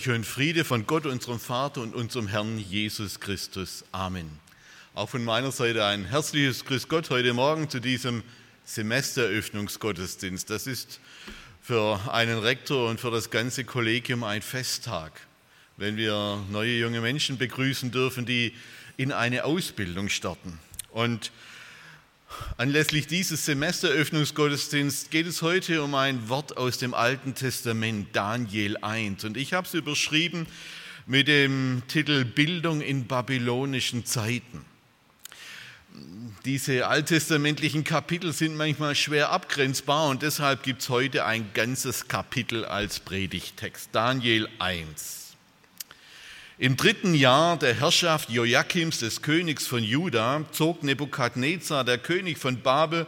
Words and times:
Euch 0.00 0.08
und 0.08 0.24
Friede 0.24 0.64
von 0.64 0.86
Gott, 0.86 1.04
unserem 1.04 1.38
Vater 1.38 1.82
und 1.82 1.94
unserem 1.94 2.26
Herrn 2.26 2.58
Jesus 2.58 3.20
Christus. 3.20 3.84
Amen. 3.92 4.30
Auch 4.94 5.10
von 5.10 5.22
meiner 5.22 5.52
Seite 5.52 5.84
ein 5.84 6.06
herzliches 6.06 6.64
Grüß 6.64 6.88
Gott 6.88 7.10
heute 7.10 7.34
Morgen 7.34 7.68
zu 7.68 7.80
diesem 7.80 8.22
Semestereröffnungsgottesdienst. 8.64 10.48
Das 10.48 10.66
ist 10.66 11.00
für 11.60 12.00
einen 12.10 12.38
Rektor 12.38 12.88
und 12.88 12.98
für 12.98 13.10
das 13.10 13.28
ganze 13.28 13.64
Kollegium 13.64 14.24
ein 14.24 14.40
Festtag, 14.40 15.12
wenn 15.76 15.98
wir 15.98 16.42
neue 16.50 16.78
junge 16.78 17.02
Menschen 17.02 17.36
begrüßen 17.36 17.90
dürfen, 17.90 18.24
die 18.24 18.54
in 18.96 19.12
eine 19.12 19.44
Ausbildung 19.44 20.08
starten. 20.08 20.58
Und 20.92 21.30
Anlässlich 22.56 23.06
dieses 23.06 23.44
Semesteröffnungsgottesdienstes 23.46 25.10
geht 25.10 25.26
es 25.26 25.42
heute 25.42 25.82
um 25.82 25.94
ein 25.94 26.28
Wort 26.28 26.56
aus 26.56 26.78
dem 26.78 26.94
Alten 26.94 27.34
Testament, 27.34 28.08
Daniel 28.12 28.76
1. 28.78 29.24
Und 29.24 29.36
ich 29.36 29.52
habe 29.52 29.66
es 29.66 29.74
überschrieben 29.74 30.46
mit 31.06 31.28
dem 31.28 31.82
Titel 31.88 32.24
Bildung 32.24 32.80
in 32.80 33.06
babylonischen 33.06 34.04
Zeiten. 34.04 34.64
Diese 36.44 36.86
alttestamentlichen 36.86 37.84
Kapitel 37.84 38.32
sind 38.32 38.56
manchmal 38.56 38.94
schwer 38.94 39.30
abgrenzbar 39.30 40.08
und 40.08 40.22
deshalb 40.22 40.62
gibt 40.62 40.82
es 40.82 40.88
heute 40.88 41.24
ein 41.24 41.50
ganzes 41.52 42.08
Kapitel 42.08 42.64
als 42.64 43.00
Predigtext. 43.00 43.90
Daniel 43.92 44.48
1. 44.58 45.29
Im 46.60 46.76
dritten 46.76 47.14
Jahr 47.14 47.58
der 47.58 47.72
Herrschaft 47.72 48.28
Joachims, 48.28 48.98
des 48.98 49.22
Königs 49.22 49.66
von 49.66 49.82
Juda, 49.82 50.44
zog 50.52 50.82
Nebukadnezar, 50.82 51.84
der 51.84 51.96
König 51.96 52.36
von 52.36 52.60
Babel, 52.60 53.06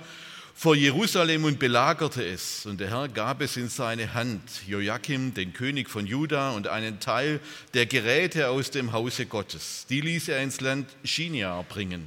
vor 0.55 0.75
Jerusalem 0.75 1.45
und 1.45 1.59
belagerte 1.59 2.25
es. 2.25 2.65
Und 2.65 2.81
der 2.81 2.89
Herr 2.89 3.09
gab 3.09 3.43
es 3.43 3.59
in 3.59 3.69
seine 3.69 4.15
Hand, 4.15 4.41
Joachim, 4.67 5.35
den 5.35 5.53
König 5.53 5.91
von 5.91 6.07
Juda, 6.07 6.53
und 6.53 6.67
einen 6.67 6.99
Teil 6.99 7.41
der 7.75 7.85
Geräte 7.85 8.49
aus 8.49 8.71
dem 8.71 8.95
Hause 8.95 9.27
Gottes. 9.27 9.85
Die 9.91 10.01
ließ 10.01 10.29
er 10.29 10.43
ins 10.43 10.63
Land 10.63 10.89
Shinia 11.05 11.61
bringen, 11.69 12.07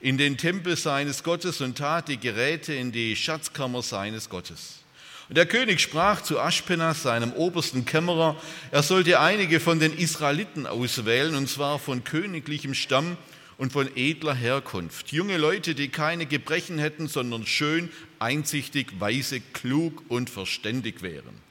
in 0.00 0.18
den 0.18 0.36
Tempel 0.36 0.76
seines 0.76 1.24
Gottes 1.24 1.60
und 1.60 1.78
tat 1.78 2.06
die 2.06 2.20
Geräte 2.20 2.72
in 2.72 2.92
die 2.92 3.16
Schatzkammer 3.16 3.82
seines 3.82 4.28
Gottes. 4.28 4.85
Und 5.28 5.36
der 5.36 5.46
König 5.46 5.80
sprach 5.80 6.22
zu 6.22 6.38
Aschpenas, 6.38 7.02
seinem 7.02 7.32
obersten 7.32 7.84
Kämmerer, 7.84 8.36
er 8.70 8.82
sollte 8.82 9.18
einige 9.18 9.58
von 9.58 9.80
den 9.80 9.96
Israeliten 9.96 10.66
auswählen, 10.66 11.34
und 11.34 11.48
zwar 11.48 11.78
von 11.80 12.04
königlichem 12.04 12.74
Stamm 12.74 13.16
und 13.58 13.72
von 13.72 13.88
edler 13.96 14.34
Herkunft. 14.34 15.10
Junge 15.12 15.36
Leute, 15.36 15.74
die 15.74 15.88
keine 15.88 16.26
Gebrechen 16.26 16.78
hätten, 16.78 17.08
sondern 17.08 17.44
schön, 17.44 17.90
einsichtig, 18.20 19.00
weise, 19.00 19.40
klug 19.40 20.04
und 20.08 20.30
verständig 20.30 21.02
wären. 21.02 21.44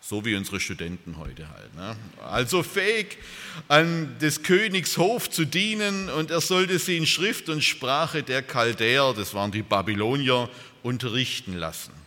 So 0.00 0.24
wie 0.24 0.36
unsere 0.36 0.60
Studenten 0.60 1.16
heute 1.18 1.48
halt. 1.50 1.74
Ne? 1.74 1.96
Also 2.24 2.62
fähig, 2.62 3.18
an 3.66 4.16
des 4.20 4.44
Königs 4.44 4.98
Hof 4.98 5.28
zu 5.30 5.44
dienen 5.44 6.08
und 6.10 6.30
er 6.30 6.40
sollte 6.40 6.78
sie 6.78 6.96
in 6.96 7.06
Schrift 7.06 7.48
und 7.48 7.64
Sprache 7.64 8.22
der 8.22 8.42
Chaldäer, 8.42 9.14
das 9.16 9.34
waren 9.34 9.50
die 9.50 9.62
Babylonier, 9.62 10.48
unterrichten 10.84 11.54
lassen. 11.54 12.05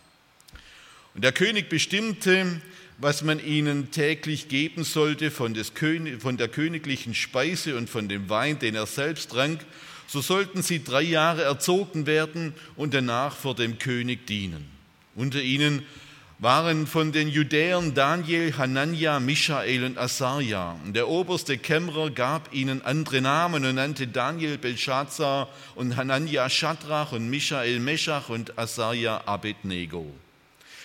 Und 1.20 1.24
der 1.24 1.32
König 1.32 1.68
bestimmte, 1.68 2.62
was 2.96 3.20
man 3.20 3.44
ihnen 3.44 3.90
täglich 3.90 4.48
geben 4.48 4.84
sollte 4.84 5.30
von, 5.30 5.54
König, 5.74 6.22
von 6.22 6.38
der 6.38 6.48
königlichen 6.48 7.14
Speise 7.14 7.76
und 7.76 7.90
von 7.90 8.08
dem 8.08 8.30
Wein, 8.30 8.58
den 8.58 8.74
er 8.74 8.86
selbst 8.86 9.32
trank. 9.32 9.60
So 10.06 10.22
sollten 10.22 10.62
sie 10.62 10.82
drei 10.82 11.02
Jahre 11.02 11.42
erzogen 11.42 12.06
werden 12.06 12.54
und 12.74 12.94
danach 12.94 13.36
vor 13.36 13.54
dem 13.54 13.78
König 13.78 14.26
dienen. 14.28 14.64
Unter 15.14 15.42
ihnen 15.42 15.82
waren 16.38 16.86
von 16.86 17.12
den 17.12 17.28
Judäern 17.28 17.92
Daniel, 17.92 18.56
Hanania, 18.56 19.20
Michael 19.20 19.84
und 19.84 19.98
Asaria. 19.98 20.80
Und 20.86 20.96
der 20.96 21.06
oberste 21.06 21.58
Kämmerer 21.58 22.08
gab 22.08 22.54
ihnen 22.54 22.80
andere 22.80 23.20
Namen 23.20 23.66
und 23.66 23.74
nannte 23.74 24.06
Daniel 24.06 24.56
Belshazzar 24.56 25.50
und 25.74 25.96
Hanania 25.96 26.48
Shadrach 26.48 27.12
und 27.12 27.28
Michael 27.28 27.78
Meshach 27.78 28.30
und 28.30 28.58
Asaria 28.58 29.20
Abednego. 29.26 30.10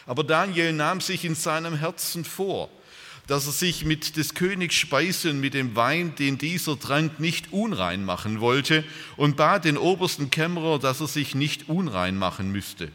Aber 0.06 0.24
Daniel 0.24 0.74
nahm 0.74 1.02
sich 1.02 1.26
in 1.26 1.36
seinem 1.36 1.76
Herzen 1.78 2.26
vor, 2.26 2.70
dass 3.28 3.48
er 3.48 3.54
sich 3.54 3.86
mit 3.86 4.18
des 4.18 4.36
Königs 4.36 4.76
Speise 4.76 5.32
und 5.32 5.40
mit 5.40 5.56
dem 5.56 5.76
Wein, 5.76 6.14
den 6.16 6.38
dieser 6.38 6.80
trank, 6.80 7.20
nicht 7.20 7.52
unrein 7.52 8.06
machen 8.06 8.40
wollte 8.40 8.84
und 9.18 9.36
bat 9.36 9.66
den 9.66 9.78
obersten 9.78 10.30
Kämmerer, 10.30 10.78
dass 10.78 11.02
er 11.02 11.08
sich 11.08 11.34
nicht 11.34 11.68
unrein 11.68 12.18
machen 12.18 12.52
müsste. 12.52 12.92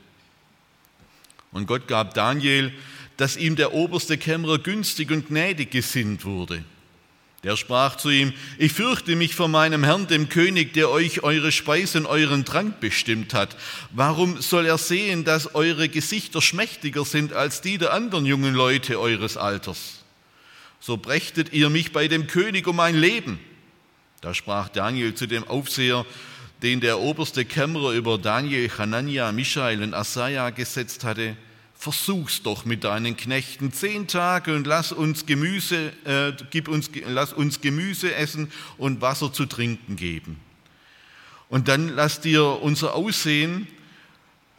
Und 1.52 1.66
Gott 1.66 1.88
gab 1.88 2.14
Daniel, 2.14 2.72
dass 3.16 3.36
ihm 3.36 3.56
der 3.56 3.74
oberste 3.74 4.16
Kämmerer 4.16 4.58
günstig 4.58 5.10
und 5.10 5.28
gnädig 5.28 5.72
gesinnt 5.72 6.24
wurde. 6.24 6.64
Der 7.42 7.56
sprach 7.56 7.96
zu 7.96 8.10
ihm, 8.10 8.34
ich 8.58 8.72
fürchte 8.72 9.16
mich 9.16 9.34
vor 9.34 9.48
meinem 9.48 9.82
Herrn, 9.82 10.06
dem 10.06 10.28
König, 10.28 10.74
der 10.74 10.90
euch 10.90 11.22
eure 11.22 11.52
Speise 11.52 11.98
und 11.98 12.06
euren 12.06 12.44
Trank 12.44 12.80
bestimmt 12.80 13.32
hat. 13.32 13.56
Warum 13.92 14.42
soll 14.42 14.66
er 14.66 14.76
sehen, 14.76 15.24
dass 15.24 15.54
eure 15.54 15.88
Gesichter 15.88 16.42
schmächtiger 16.42 17.06
sind 17.06 17.32
als 17.32 17.62
die 17.62 17.78
der 17.78 17.94
anderen 17.94 18.26
jungen 18.26 18.54
Leute 18.54 19.00
eures 19.00 19.38
Alters? 19.38 20.00
So 20.80 20.98
brächtet 20.98 21.52
ihr 21.54 21.70
mich 21.70 21.92
bei 21.92 22.08
dem 22.08 22.26
König 22.26 22.66
um 22.66 22.76
mein 22.76 22.96
Leben. 22.96 23.38
Da 24.20 24.34
sprach 24.34 24.68
Daniel 24.68 25.14
zu 25.14 25.26
dem 25.26 25.44
Aufseher, 25.44 26.04
den 26.62 26.80
der 26.80 26.98
oberste 26.98 27.46
Kämmerer 27.46 27.92
über 27.92 28.18
Daniel, 28.18 28.70
Hanania, 28.76 29.32
Michael 29.32 29.82
und 29.82 29.94
Asaja 29.94 30.50
gesetzt 30.50 31.04
hatte, 31.04 31.36
versuch's 31.80 32.42
doch 32.42 32.66
mit 32.66 32.84
deinen 32.84 33.16
Knechten 33.16 33.72
zehn 33.72 34.06
Tage 34.06 34.54
und 34.54 34.66
lass 34.66 34.92
uns 34.92 35.24
Gemüse, 35.24 35.94
äh, 36.04 36.32
gib 36.50 36.68
uns, 36.68 36.90
lass 37.06 37.32
uns 37.32 37.62
Gemüse 37.62 38.14
essen 38.14 38.52
und 38.76 39.00
Wasser 39.00 39.32
zu 39.32 39.46
trinken 39.46 39.96
geben. 39.96 40.38
Und 41.48 41.68
dann 41.68 41.88
lass 41.88 42.20
dir 42.20 42.44
unser 42.60 42.94
Aussehen, 42.94 43.66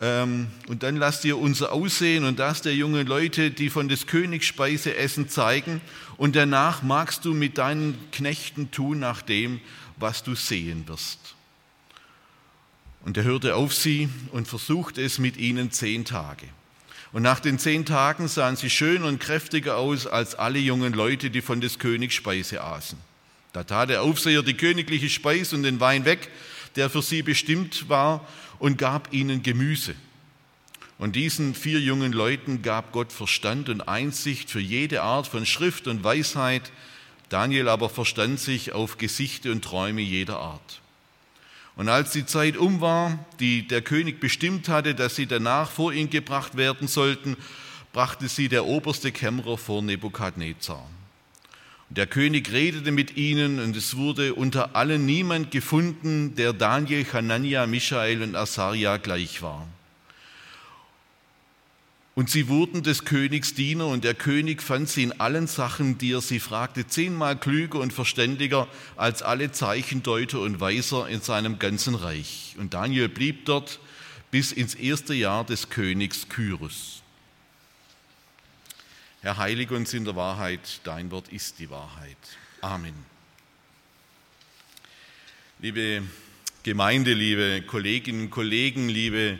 ähm, 0.02 0.48
und 0.68 0.82
dann 0.82 0.96
lass 0.96 1.22
dir 1.22 1.38
unser 1.38 1.74
Aussehen 1.74 2.26
und 2.26 2.40
das 2.40 2.64
der 2.64 2.74
jungen 2.74 3.06
Leute, 3.06 3.52
die 3.52 3.70
von 3.70 3.88
des 3.88 4.08
Königs 4.08 4.48
Speise 4.48 4.96
essen, 4.96 5.30
zeigen. 5.30 5.80
Und 6.18 6.36
danach 6.36 6.82
magst 6.82 7.24
du 7.24 7.36
mit 7.36 7.59
deinen 7.59 8.00
Knechten 8.12 8.72
tun 8.72 8.98
nach 8.98 9.22
dem, 9.22 9.62
was 9.98 10.24
du 10.24 10.34
sehen 10.34 10.88
wirst. 10.88 11.36
Und 13.06 13.16
er 13.16 13.26
hörte 13.26 13.56
auf 13.56 13.76
sie 13.76 14.09
und 14.32 14.48
versuchte 14.48 15.03
es 15.03 15.20
mit 15.20 15.38
ihnen 15.38 15.70
zehn 15.70 16.03
Tage. 16.03 16.48
Und 17.14 17.24
nach 17.24 17.40
den 17.40 17.60
zehn 17.60 17.86
Tagen 17.86 18.28
sahen 18.28 18.56
sie 18.56 18.70
schön 18.70 19.04
und 19.04 19.20
kräftiger 19.20 19.78
aus 19.78 20.08
als 20.08 20.36
alle 20.36 20.60
jungen 20.60 20.94
Leute, 20.94 21.30
die 21.30 21.42
von 21.42 21.60
des 21.60 21.78
Königs 21.78 22.16
Speise 22.16 22.64
aßen. 22.64 22.98
Da 23.54 23.64
tat 23.66 23.90
der 23.90 24.02
Aufseher 24.02 24.44
die 24.44 24.56
königliche 24.56 25.10
Speise 25.10 25.56
und 25.56 25.64
den 25.64 25.82
Wein 25.82 26.06
weg, 26.06 26.30
der 26.78 26.90
für 26.90 27.02
sie 27.02 27.22
bestimmt 27.22 27.90
war, 27.90 28.26
und 28.60 28.78
gab 28.78 29.12
ihnen 29.12 29.44
Gemüse. 29.44 29.96
Und 31.00 31.16
diesen 31.16 31.56
vier 31.56 31.80
jungen 31.80 32.14
Leuten 32.14 32.62
gab 32.62 32.92
Gott 32.92 33.12
Verstand 33.12 33.70
und 33.70 33.82
Einsicht 33.82 34.50
für 34.52 34.60
jede 34.60 35.02
Art 35.02 35.28
von 35.28 35.46
Schrift 35.47 35.88
und 35.88 36.03
Weisheit. 36.03 36.72
Daniel 37.30 37.70
aber 37.70 37.90
verstand 37.90 38.40
sich 38.40 38.74
auf 38.74 39.00
Gesichte 39.00 39.52
und 39.52 39.64
Träume 39.64 40.02
jeder 40.02 40.38
Art. 40.38 40.81
Und 41.76 41.90
als 41.90 42.12
die 42.12 42.26
Zeit 42.26 42.58
um 42.58 42.82
war, 42.82 43.18
die 43.40 43.68
der 43.68 43.82
König 43.82 44.20
bestimmt 44.20 44.68
hatte, 44.68 44.94
dass 44.94 45.16
sie 45.16 45.26
danach 45.26 45.72
vor 45.72 45.94
ihn 45.94 46.09
gebracht 46.09 46.58
werden 46.58 46.88
sollten, 46.88 47.38
brachte 47.94 48.28
sie 48.28 48.50
der 48.50 48.66
oberste 48.66 49.12
Kämmerer 49.12 49.58
vor 49.58 49.82
Nebukadnezar. 49.82 50.85
Und 51.90 51.97
der 51.97 52.08
König 52.08 52.52
redete 52.52 52.91
mit 52.91 53.18
ihnen 53.18 53.59
und 53.59 53.76
es 53.76 53.97
wurde 53.97 54.34
unter 54.34 54.76
allen 54.76 55.06
niemand 55.06 55.52
gefunden, 55.52 56.35
der 56.35 56.53
Daniel, 56.53 57.06
Hanania, 57.12 57.68
Michael 57.68 58.22
und 58.23 58.35
Asaria 58.35 58.97
gleich 58.97 59.41
war. 59.41 59.68
Und 62.22 62.29
sie 62.29 62.50
wurden 62.50 62.84
des 62.84 63.03
Königs 63.03 63.56
Diener 63.56 63.88
und 63.88 64.03
der 64.03 64.14
König 64.14 64.62
fand 64.62 64.88
sie 64.88 65.02
in 65.02 65.20
allen 65.20 65.47
Sachen, 65.47 65.97
die 65.97 66.12
er 66.12 66.22
sie 66.22 66.40
fragte, 66.40 66.85
zehnmal 66.85 67.35
klüger 67.35 67.79
und 67.79 67.91
verständiger 67.91 68.68
als 68.96 69.23
alle 69.23 69.52
Zeichendeuter 69.52 70.40
und 70.41 70.59
Weiser 70.59 71.09
in 71.09 71.22
seinem 71.22 71.58
ganzen 71.58 71.96
Reich. 71.96 72.56
Und 72.59 72.76
Daniel 72.76 73.09
blieb 73.09 73.46
dort 73.46 73.79
bis 74.29 74.52
ins 74.52 74.76
erste 74.76 75.16
Jahr 75.16 75.44
des 75.46 75.70
Königs 75.70 76.29
Kyros. 76.29 77.02
Herr, 79.22 79.38
heilige 79.38 79.73
uns 79.73 79.91
in 79.96 80.06
der 80.06 80.16
Wahrheit, 80.16 80.82
dein 80.84 81.09
Wort 81.09 81.29
ist 81.29 81.58
die 81.58 81.72
Wahrheit. 81.72 82.18
Amen. 82.62 82.94
Liebe 85.58 86.03
Gemeinde, 86.62 87.14
liebe 87.14 87.64
Kolleginnen 87.66 88.26
und 88.26 88.29
Kollegen, 88.29 88.90
liebe 88.90 89.40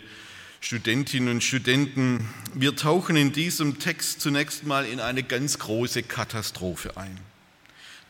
Studentinnen 0.64 1.30
und 1.30 1.44
Studenten, 1.44 2.30
wir 2.54 2.76
tauchen 2.76 3.16
in 3.16 3.34
diesem 3.34 3.80
Text 3.80 4.22
zunächst 4.22 4.64
mal 4.64 4.86
in 4.86 5.00
eine 5.00 5.24
ganz 5.24 5.58
große 5.58 6.04
Katastrophe 6.04 6.96
ein. 6.98 7.18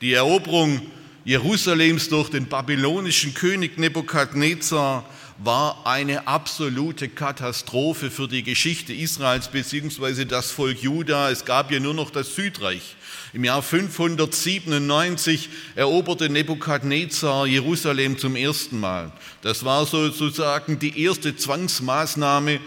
Die 0.02 0.12
Eroberung 0.12 0.82
Jerusalems 1.24 2.10
durch 2.10 2.30
den 2.30 2.48
babylonischen 2.48 3.34
König 3.34 3.78
Nebukadnezar 3.78 5.10
war 5.44 5.88
eine 5.88 6.28
absolute 6.28 7.10
Katastrophe 7.10 8.12
für 8.12 8.28
die 8.28 8.44
Geschichte 8.44 8.94
Israels 8.94 9.48
bzw. 9.48 10.26
das 10.26 10.52
Volk 10.52 10.84
Juda. 10.84 11.32
Es 11.32 11.46
gab 11.46 11.72
ja 11.72 11.80
nur 11.80 11.96
noch 11.96 12.12
das 12.12 12.36
Südreich. 12.36 12.96
Im 13.34 13.44
Jahr 13.44 13.64
597 13.64 15.50
eroberte 15.76 16.30
Nebukadnezar 16.30 17.48
Jerusalem 17.48 18.20
zum 18.20 18.36
ersten 18.36 18.80
Mal. 18.80 19.12
Das 19.42 19.66
war 19.66 19.86
sozusagen 19.86 20.78
die 20.78 21.02
erste 21.04 21.36
Zwangsmaßnahme, 21.36 22.60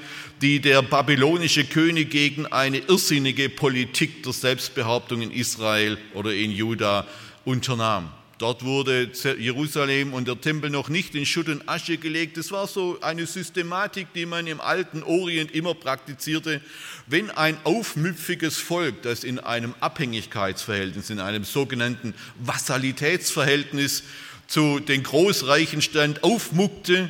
die 0.43 0.61
der 0.61 0.83
babylonische 0.83 1.65
König 1.65 2.11
gegen 2.11 2.47
eine 2.47 2.79
irrsinnige 2.79 3.51
Politik 3.51 4.25
der 4.25 4.33
Selbstbehauptung 4.33 5.23
in 5.23 5.31
Israel 5.31 5.97
oder 6.13 6.35
in 6.35 6.51
Juda 6.51 7.07
unternahm. 7.45 8.11
Dort 8.45 8.63
wurde 8.63 9.11
Jerusalem 9.39 10.13
und 10.13 10.29
der 10.29 10.39
Tempel 10.39 10.69
noch 10.69 10.91
nicht 10.91 11.15
in 11.15 11.25
Schutt 11.25 11.49
und 11.49 11.67
Asche 11.67 11.97
gelegt. 11.97 12.37
Das 12.37 12.51
war 12.51 12.67
so 12.67 12.99
eine 13.01 13.25
Systematik, 13.25 14.09
die 14.15 14.27
man 14.27 14.47
im 14.47 14.61
alten 14.61 15.03
Orient 15.03 15.53
immer 15.53 15.73
praktizierte. 15.73 16.61
Wenn 17.07 17.31
ein 17.31 17.57
aufmüpfiges 17.65 18.59
Volk, 18.59 19.01
das 19.01 19.25
in 19.25 19.39
einem 19.39 19.75
Abhängigkeitsverhältnis, 19.81 21.09
in 21.09 21.21
einem 21.21 21.45
sogenannten 21.45 22.13
Vassalitätsverhältnis 22.39 24.03
zu 24.47 24.79
den 24.79 25.05
Großreichen 25.05 25.81
stand, 25.81 26.23
aufmuckte, 26.23 27.09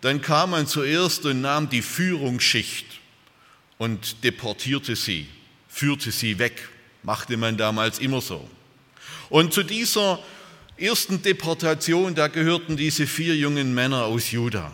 dann 0.00 0.22
kam 0.22 0.50
man 0.50 0.66
zuerst 0.66 1.24
und 1.24 1.40
nahm 1.40 1.70
die 1.70 1.82
Führungsschicht 1.82 2.86
und 3.78 4.24
deportierte 4.24 4.96
sie, 4.96 5.28
führte 5.68 6.10
sie 6.10 6.40
weg. 6.40 6.68
Machte 7.04 7.36
man 7.36 7.56
damals 7.56 8.00
immer 8.00 8.20
so. 8.20 8.50
Und 9.30 9.52
zu 9.52 9.62
dieser 9.62 10.18
ersten 10.76 11.22
Deportation, 11.22 12.14
da 12.14 12.28
gehörten 12.28 12.76
diese 12.76 13.06
vier 13.06 13.36
jungen 13.36 13.74
Männer 13.74 14.04
aus 14.04 14.32
Juda. 14.32 14.72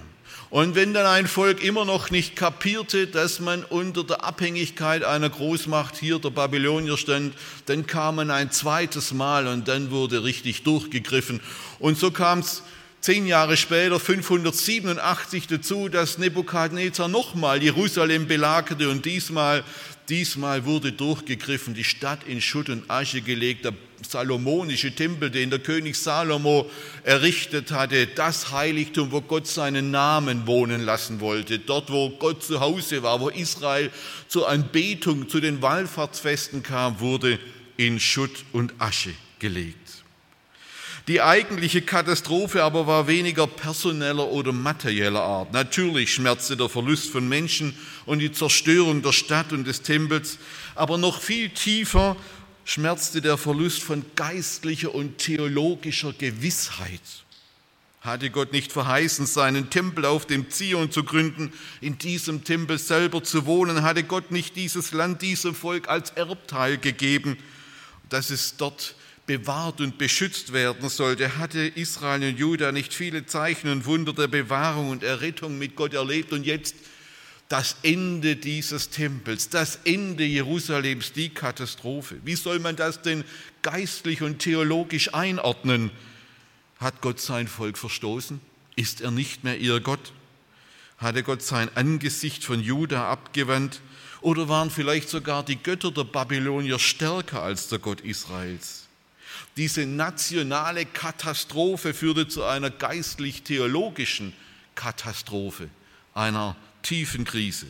Und 0.48 0.74
wenn 0.74 0.94
dann 0.94 1.06
ein 1.06 1.28
Volk 1.28 1.62
immer 1.62 1.84
noch 1.84 2.10
nicht 2.10 2.34
kapierte, 2.34 3.06
dass 3.06 3.38
man 3.38 3.62
unter 3.64 4.02
der 4.02 4.24
Abhängigkeit 4.24 5.04
einer 5.04 5.30
Großmacht 5.30 5.96
hier 5.96 6.18
der 6.18 6.30
Babylonier 6.30 6.96
stand, 6.96 7.34
dann 7.66 7.86
kam 7.86 8.16
man 8.16 8.32
ein 8.32 8.50
zweites 8.50 9.12
Mal 9.12 9.46
und 9.46 9.68
dann 9.68 9.92
wurde 9.92 10.24
richtig 10.24 10.64
durchgegriffen. 10.64 11.40
Und 11.78 11.98
so 11.98 12.10
kam 12.10 12.40
es 12.40 12.62
zehn 13.00 13.26
Jahre 13.26 13.56
später, 13.56 14.00
587 14.00 15.46
dazu, 15.46 15.88
dass 15.88 16.18
Nebukadnezar 16.18 17.06
nochmal 17.06 17.62
Jerusalem 17.62 18.26
belagerte 18.26 18.88
und 18.88 19.04
diesmal 19.04 19.62
Diesmal 20.10 20.64
wurde 20.64 20.90
durchgegriffen, 20.90 21.72
die 21.72 21.84
Stadt 21.84 22.24
in 22.26 22.40
Schutt 22.40 22.68
und 22.68 22.90
Asche 22.90 23.20
gelegt, 23.20 23.64
der 23.64 23.74
salomonische 24.06 24.92
Tempel, 24.92 25.30
den 25.30 25.50
der 25.50 25.60
König 25.60 25.94
Salomo 25.94 26.68
errichtet 27.04 27.70
hatte, 27.70 28.08
das 28.08 28.50
Heiligtum, 28.50 29.12
wo 29.12 29.20
Gott 29.20 29.46
seinen 29.46 29.92
Namen 29.92 30.48
wohnen 30.48 30.80
lassen 30.80 31.20
wollte, 31.20 31.60
dort, 31.60 31.92
wo 31.92 32.10
Gott 32.10 32.42
zu 32.42 32.58
Hause 32.58 33.04
war, 33.04 33.20
wo 33.20 33.28
Israel 33.28 33.92
zur 34.26 34.48
Anbetung, 34.48 35.28
zu 35.28 35.38
den 35.38 35.62
Wallfahrtsfesten 35.62 36.64
kam, 36.64 36.98
wurde 36.98 37.38
in 37.76 38.00
Schutt 38.00 38.44
und 38.52 38.74
Asche 38.80 39.14
gelegt. 39.38 39.79
Die 41.10 41.20
eigentliche 41.20 41.82
Katastrophe 41.82 42.62
aber 42.62 42.86
war 42.86 43.08
weniger 43.08 43.48
personeller 43.48 44.28
oder 44.28 44.52
materieller 44.52 45.20
Art. 45.20 45.52
Natürlich 45.52 46.14
schmerzte 46.14 46.56
der 46.56 46.68
Verlust 46.68 47.10
von 47.10 47.28
Menschen 47.28 47.76
und 48.06 48.20
die 48.20 48.30
Zerstörung 48.30 49.02
der 49.02 49.10
Stadt 49.10 49.52
und 49.52 49.66
des 49.66 49.82
Tempels, 49.82 50.38
aber 50.76 50.98
noch 50.98 51.20
viel 51.20 51.48
tiefer 51.48 52.16
schmerzte 52.64 53.20
der 53.20 53.38
Verlust 53.38 53.82
von 53.82 54.04
geistlicher 54.14 54.94
und 54.94 55.18
theologischer 55.18 56.12
Gewissheit. 56.12 57.00
Hatte 58.02 58.30
Gott 58.30 58.52
nicht 58.52 58.70
verheißen, 58.70 59.26
seinen 59.26 59.68
Tempel 59.68 60.04
auf 60.04 60.26
dem 60.26 60.48
Zion 60.48 60.92
zu 60.92 61.02
gründen, 61.02 61.52
in 61.80 61.98
diesem 61.98 62.44
Tempel 62.44 62.78
selber 62.78 63.24
zu 63.24 63.46
wohnen? 63.46 63.82
Hatte 63.82 64.04
Gott 64.04 64.30
nicht 64.30 64.54
dieses 64.54 64.92
Land, 64.92 65.22
diesem 65.22 65.56
Volk 65.56 65.88
als 65.88 66.10
Erbteil 66.10 66.78
gegeben, 66.78 67.36
dass 68.08 68.30
es 68.30 68.56
dort 68.56 68.94
bewahrt 69.30 69.80
und 69.80 69.96
beschützt 69.96 70.52
werden 70.52 70.88
sollte, 70.88 71.38
hatte 71.38 71.60
Israel 71.60 72.30
und 72.30 72.36
Juda 72.36 72.72
nicht 72.72 72.92
viele 72.92 73.26
Zeichen 73.26 73.70
und 73.70 73.86
Wunder 73.86 74.12
der 74.12 74.26
Bewahrung 74.26 74.90
und 74.90 75.04
Errettung 75.04 75.56
mit 75.56 75.76
Gott 75.76 75.94
erlebt 75.94 76.32
und 76.32 76.44
jetzt 76.44 76.74
das 77.48 77.76
Ende 77.84 78.34
dieses 78.34 78.90
Tempels, 78.90 79.48
das 79.48 79.78
Ende 79.84 80.24
Jerusalems, 80.24 81.12
die 81.12 81.28
Katastrophe. 81.28 82.16
Wie 82.24 82.34
soll 82.34 82.58
man 82.58 82.74
das 82.74 83.02
denn 83.02 83.22
geistlich 83.62 84.20
und 84.22 84.40
theologisch 84.40 85.14
einordnen? 85.14 85.92
Hat 86.80 87.00
Gott 87.00 87.20
sein 87.20 87.46
Volk 87.46 87.78
verstoßen? 87.78 88.40
Ist 88.74 89.00
er 89.00 89.12
nicht 89.12 89.44
mehr 89.44 89.58
ihr 89.58 89.78
Gott? 89.78 90.12
Hatte 90.98 91.22
Gott 91.22 91.42
sein 91.42 91.70
Angesicht 91.76 92.42
von 92.44 92.60
Juda 92.60 93.08
abgewandt? 93.08 93.80
Oder 94.22 94.48
waren 94.48 94.70
vielleicht 94.70 95.08
sogar 95.08 95.44
die 95.44 95.62
Götter 95.62 95.92
der 95.92 96.02
Babylonier 96.04 96.80
stärker 96.80 97.42
als 97.42 97.68
der 97.68 97.78
Gott 97.78 98.00
Israels? 98.00 98.89
Diese 99.60 99.84
nationale 99.84 100.86
Katastrophe 100.86 101.92
führte 101.92 102.26
zu 102.26 102.44
einer 102.44 102.70
geistlich-theologischen 102.70 104.32
Katastrophe, 104.74 105.68
einer 106.14 106.56
tiefen 106.80 107.26
Krise. 107.26 107.66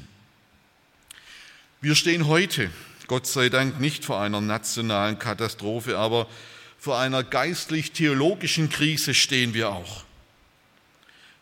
Wir 1.80 1.96
stehen 1.96 2.28
heute, 2.28 2.70
Gott 3.08 3.26
sei 3.26 3.48
Dank, 3.48 3.80
nicht 3.80 4.04
vor 4.04 4.20
einer 4.20 4.40
nationalen 4.40 5.18
Katastrophe, 5.18 5.98
aber 5.98 6.28
vor 6.78 6.96
einer 7.00 7.24
geistlich-theologischen 7.24 8.70
Krise 8.70 9.12
stehen 9.12 9.52
wir 9.52 9.70
auch. 9.70 10.04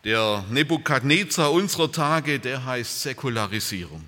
Der 0.03 0.43
Nebukadnezar 0.49 1.51
unserer 1.51 1.91
Tage, 1.91 2.39
der 2.39 2.65
heißt 2.65 3.03
Säkularisierung. 3.03 4.03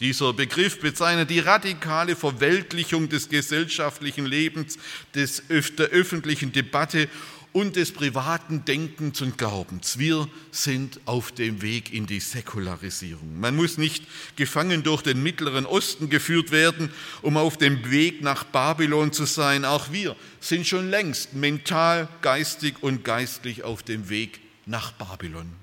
Dieser 0.00 0.32
Begriff 0.32 0.80
bezeichnet 0.80 1.28
die 1.28 1.40
radikale 1.40 2.16
Verweltlichung 2.16 3.10
des 3.10 3.28
gesellschaftlichen 3.28 4.24
Lebens, 4.24 4.78
des, 5.14 5.42
der 5.48 5.88
öffentlichen 5.88 6.52
Debatte 6.52 7.08
und 7.52 7.76
des 7.76 7.92
privaten 7.92 8.64
Denkens 8.64 9.20
und 9.20 9.36
Glaubens. 9.36 9.98
Wir 9.98 10.28
sind 10.52 11.00
auf 11.04 11.32
dem 11.32 11.62
Weg 11.62 11.92
in 11.92 12.06
die 12.06 12.20
Säkularisierung. 12.20 13.40
Man 13.40 13.56
muss 13.56 13.76
nicht 13.76 14.04
gefangen 14.36 14.82
durch 14.84 15.02
den 15.02 15.22
Mittleren 15.22 15.66
Osten 15.66 16.08
geführt 16.08 16.52
werden, 16.52 16.90
um 17.22 17.36
auf 17.36 17.56
dem 17.56 17.90
Weg 17.90 18.22
nach 18.22 18.44
Babylon 18.44 19.12
zu 19.12 19.24
sein. 19.24 19.64
Auch 19.64 19.92
wir 19.92 20.16
sind 20.38 20.66
schon 20.66 20.88
längst 20.90 21.34
mental, 21.34 22.08
geistig 22.22 22.76
und 22.82 23.04
geistlich 23.04 23.64
auf 23.64 23.82
dem 23.82 24.08
Weg 24.08 24.40
nach 24.66 24.92
Babylon. 24.92 25.59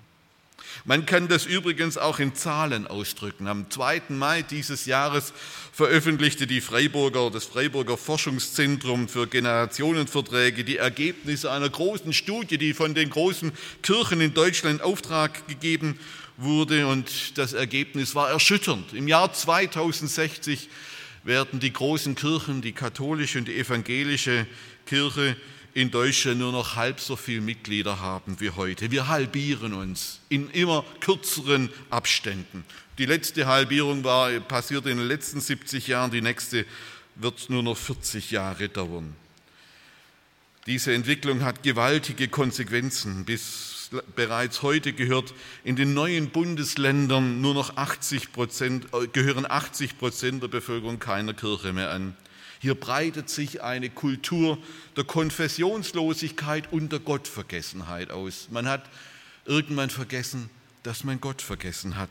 Man 0.88 1.06
kann 1.06 1.28
das 1.28 1.46
übrigens 1.46 1.98
auch 1.98 2.18
in 2.20 2.34
Zahlen 2.34 2.88
ausdrücken. 2.88 3.48
Am 3.48 3.70
2. 3.70 4.04
Mai 4.08 4.42
dieses 4.42 4.86
Jahres 4.86 5.34
veröffentlichte 5.74 6.48
die 6.48 6.62
Freiburger, 6.62 7.30
das 7.30 7.44
Freiburger 7.44 7.98
Forschungszentrum 7.98 9.10
für 9.10 9.28
Generationenverträge 9.28 10.64
die 10.64 10.78
Ergebnisse 10.78 11.52
einer 11.52 11.70
großen 11.70 12.14
Studie, 12.14 12.58
die 12.58 12.74
von 12.74 12.94
den 12.94 13.10
großen 13.10 13.52
Kirchen 13.82 14.22
in 14.22 14.34
Deutschland 14.34 14.80
in 14.80 14.86
Auftrag 14.86 15.46
gegeben 15.50 16.00
wurde. 16.38 16.88
Und 16.88 17.38
das 17.38 17.52
Ergebnis 17.52 18.16
war 18.16 18.30
erschütternd. 18.30 18.94
Im 18.94 19.10
Jahr 19.10 19.34
2060 19.34 20.70
werden 21.26 21.60
die 21.60 21.74
großen 21.74 22.16
Kirchen, 22.16 22.62
die 22.62 22.72
katholische 22.72 23.40
und 23.40 23.50
die 23.50 23.60
evangelische 23.60 24.48
Kirche, 24.86 25.36
in 25.78 25.92
Deutschland 25.92 26.40
nur 26.40 26.52
noch 26.52 26.76
halb 26.76 27.00
so 27.00 27.16
viele 27.16 27.42
Mitglieder 27.42 28.00
haben 28.00 28.40
wie 28.40 28.50
heute. 28.50 28.90
Wir 28.90 29.10
halbieren 29.10 29.74
uns 29.74 30.22
in 30.28 30.50
immer 30.50 30.84
kürzeren 31.02 31.70
Abständen. 31.92 32.64
Die 32.98 33.06
letzte 33.06 33.46
Halbierung 33.46 34.04
war 34.04 34.32
passiert 34.40 34.88
in 34.88 34.98
den 34.98 35.08
letzten 35.08 35.40
70 35.40 35.86
Jahren, 35.86 36.10
die 36.10 36.22
nächste 36.22 36.66
wird 37.14 37.52
nur 37.52 37.62
noch 37.62 37.78
40 37.78 38.32
Jahre 38.32 38.70
dauern. 38.70 39.16
Diese 40.66 40.96
Entwicklung 40.96 41.44
hat 41.44 41.62
gewaltige 41.62 42.28
Konsequenzen. 42.28 43.24
Bis 43.24 43.92
bereits 44.16 44.64
heute 44.64 44.94
gehört 44.94 45.36
in 45.64 45.76
den 45.76 45.94
neuen 45.94 46.32
Bundesländern 46.32 47.40
nur 47.40 47.54
noch 47.54 47.78
80 47.78 48.32
Prozent, 48.32 48.88
äh, 48.96 49.06
gehören 49.06 49.46
80 49.48 50.00
Prozent 50.00 50.42
der 50.42 50.48
Bevölkerung 50.48 50.98
keiner 50.98 51.36
Kirche 51.36 51.72
mehr 51.72 51.92
an. 51.92 52.16
Hier 52.60 52.76
breitet 52.76 53.30
sich 53.30 53.62
eine 53.62 53.90
Kultur 53.90 54.58
der 54.96 55.04
Konfessionslosigkeit 55.04 56.72
und 56.72 56.92
der 56.92 57.00
Gottvergessenheit 57.00 58.12
aus. 58.12 58.48
Man 58.52 58.68
hat 58.68 58.84
irgendwann 59.46 59.90
vergessen, 59.90 60.50
dass 60.84 61.04
man 61.04 61.22
Gott 61.22 61.42
vergessen 61.42 61.98
hat. 61.98 62.10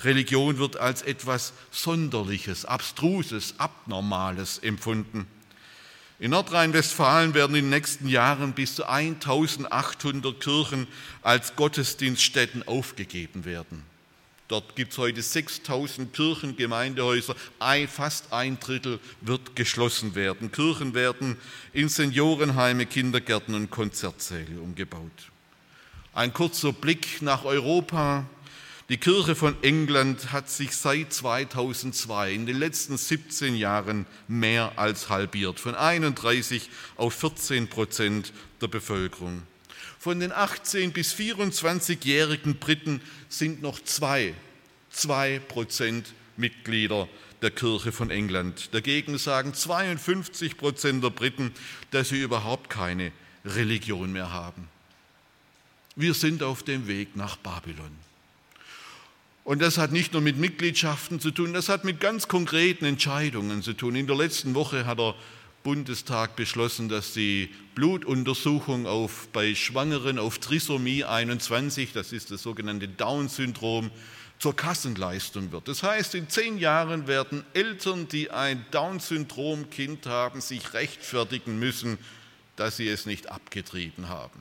Religion 0.00 0.58
wird 0.58 0.76
als 0.76 1.02
etwas 1.02 1.52
Sonderliches, 1.70 2.64
Abstruses, 2.64 3.54
Abnormales 3.58 4.58
empfunden. 4.58 5.26
In 6.18 6.30
Nordrhein-Westfalen 6.30 7.34
werden 7.34 7.56
in 7.56 7.64
den 7.64 7.70
nächsten 7.70 8.06
Jahren 8.08 8.52
bis 8.52 8.76
zu 8.76 8.88
1800 8.88 10.40
Kirchen 10.40 10.86
als 11.22 11.56
Gottesdienststätten 11.56 12.66
aufgegeben 12.66 13.44
werden. 13.44 13.82
Dort 14.52 14.76
gibt 14.76 14.92
es 14.92 14.98
heute 14.98 15.22
6000 15.22 16.12
Kirchen, 16.12 16.58
Gemeindehäuser, 16.58 17.34
fast 17.88 18.34
ein 18.34 18.60
Drittel 18.60 19.00
wird 19.22 19.56
geschlossen 19.56 20.14
werden. 20.14 20.52
Kirchen 20.52 20.92
werden 20.92 21.38
in 21.72 21.88
Seniorenheime, 21.88 22.84
Kindergärten 22.84 23.54
und 23.54 23.70
Konzertsäle 23.70 24.60
umgebaut. 24.60 25.30
Ein 26.12 26.34
kurzer 26.34 26.74
Blick 26.74 27.22
nach 27.22 27.46
Europa. 27.46 28.26
Die 28.90 28.98
Kirche 28.98 29.34
von 29.34 29.56
England 29.62 30.32
hat 30.32 30.50
sich 30.50 30.76
seit 30.76 31.14
2002 31.14 32.34
in 32.34 32.44
den 32.44 32.58
letzten 32.58 32.98
17 32.98 33.56
Jahren 33.56 34.04
mehr 34.28 34.72
als 34.76 35.08
halbiert, 35.08 35.60
von 35.60 35.74
31 35.74 36.68
auf 36.98 37.14
14 37.14 37.68
Prozent 37.68 38.34
der 38.60 38.68
Bevölkerung. 38.68 39.44
Von 40.02 40.18
den 40.18 40.32
18 40.32 40.92
bis 40.92 41.14
24-jährigen 41.14 42.56
Briten 42.56 43.00
sind 43.28 43.62
noch 43.62 43.78
zwei, 43.78 44.34
zwei 44.90 45.38
Prozent 45.38 46.12
Mitglieder 46.36 47.08
der 47.40 47.52
Kirche 47.52 47.92
von 47.92 48.10
England. 48.10 48.74
Dagegen 48.74 49.16
sagen 49.16 49.54
52 49.54 50.56
Prozent 50.56 51.04
der 51.04 51.10
Briten, 51.10 51.52
dass 51.92 52.08
sie 52.08 52.20
überhaupt 52.20 52.68
keine 52.68 53.12
Religion 53.44 54.10
mehr 54.12 54.32
haben. 54.32 54.66
Wir 55.94 56.14
sind 56.14 56.42
auf 56.42 56.64
dem 56.64 56.88
Weg 56.88 57.14
nach 57.14 57.36
Babylon. 57.36 57.96
Und 59.44 59.62
das 59.62 59.78
hat 59.78 59.92
nicht 59.92 60.14
nur 60.14 60.22
mit 60.22 60.36
Mitgliedschaften 60.36 61.20
zu 61.20 61.30
tun, 61.30 61.52
das 61.52 61.68
hat 61.68 61.84
mit 61.84 62.00
ganz 62.00 62.26
konkreten 62.26 62.86
Entscheidungen 62.86 63.62
zu 63.62 63.72
tun. 63.72 63.94
In 63.94 64.08
der 64.08 64.16
letzten 64.16 64.56
Woche 64.56 64.84
hat 64.84 64.98
er 64.98 65.14
Bundestag 65.62 66.36
beschlossen, 66.36 66.88
dass 66.88 67.12
die 67.12 67.50
Blutuntersuchung 67.74 68.86
auf, 68.86 69.28
bei 69.32 69.54
Schwangeren 69.54 70.18
auf 70.18 70.38
Trisomie 70.38 71.04
21, 71.04 71.92
das 71.92 72.12
ist 72.12 72.30
das 72.30 72.42
sogenannte 72.42 72.88
Down-Syndrom, 72.88 73.90
zur 74.38 74.56
Kassenleistung 74.56 75.52
wird. 75.52 75.68
Das 75.68 75.84
heißt, 75.84 76.16
in 76.16 76.28
zehn 76.28 76.58
Jahren 76.58 77.06
werden 77.06 77.44
Eltern, 77.54 78.08
die 78.08 78.32
ein 78.32 78.66
Down-Syndrom-Kind 78.72 80.06
haben, 80.06 80.40
sich 80.40 80.74
rechtfertigen 80.74 81.60
müssen, 81.60 81.96
dass 82.56 82.76
sie 82.76 82.88
es 82.88 83.06
nicht 83.06 83.30
abgetrieben 83.30 84.08
haben. 84.08 84.40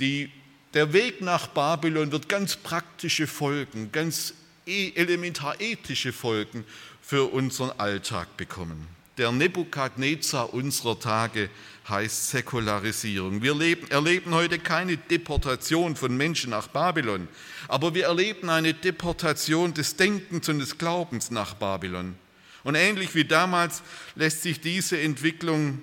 Die, 0.00 0.30
der 0.74 0.92
Weg 0.92 1.22
nach 1.22 1.46
Babylon 1.46 2.12
wird 2.12 2.28
ganz 2.28 2.56
praktische 2.56 3.26
Folgen, 3.26 3.90
ganz 3.90 4.34
e, 4.66 4.90
elementar 4.94 5.58
ethische 5.60 6.12
Folgen 6.12 6.64
für 7.00 7.32
unseren 7.32 7.70
Alltag 7.80 8.36
bekommen. 8.36 8.86
Der 9.20 9.32
Nebukadnezar 9.32 10.54
unserer 10.54 10.98
Tage 10.98 11.50
heißt 11.86 12.30
Säkularisierung. 12.30 13.42
Wir 13.42 13.54
leben, 13.54 13.86
erleben 13.90 14.34
heute 14.34 14.58
keine 14.58 14.96
Deportation 14.96 15.94
von 15.94 16.16
Menschen 16.16 16.48
nach 16.48 16.68
Babylon, 16.68 17.28
aber 17.68 17.94
wir 17.94 18.06
erleben 18.06 18.48
eine 18.48 18.72
Deportation 18.72 19.74
des 19.74 19.96
Denkens 19.96 20.48
und 20.48 20.58
des 20.58 20.78
Glaubens 20.78 21.30
nach 21.30 21.52
Babylon. 21.52 22.14
Und 22.64 22.76
ähnlich 22.76 23.14
wie 23.14 23.26
damals 23.26 23.82
lässt 24.14 24.40
sich 24.40 24.62
diese 24.62 24.98
Entwicklung 24.98 25.82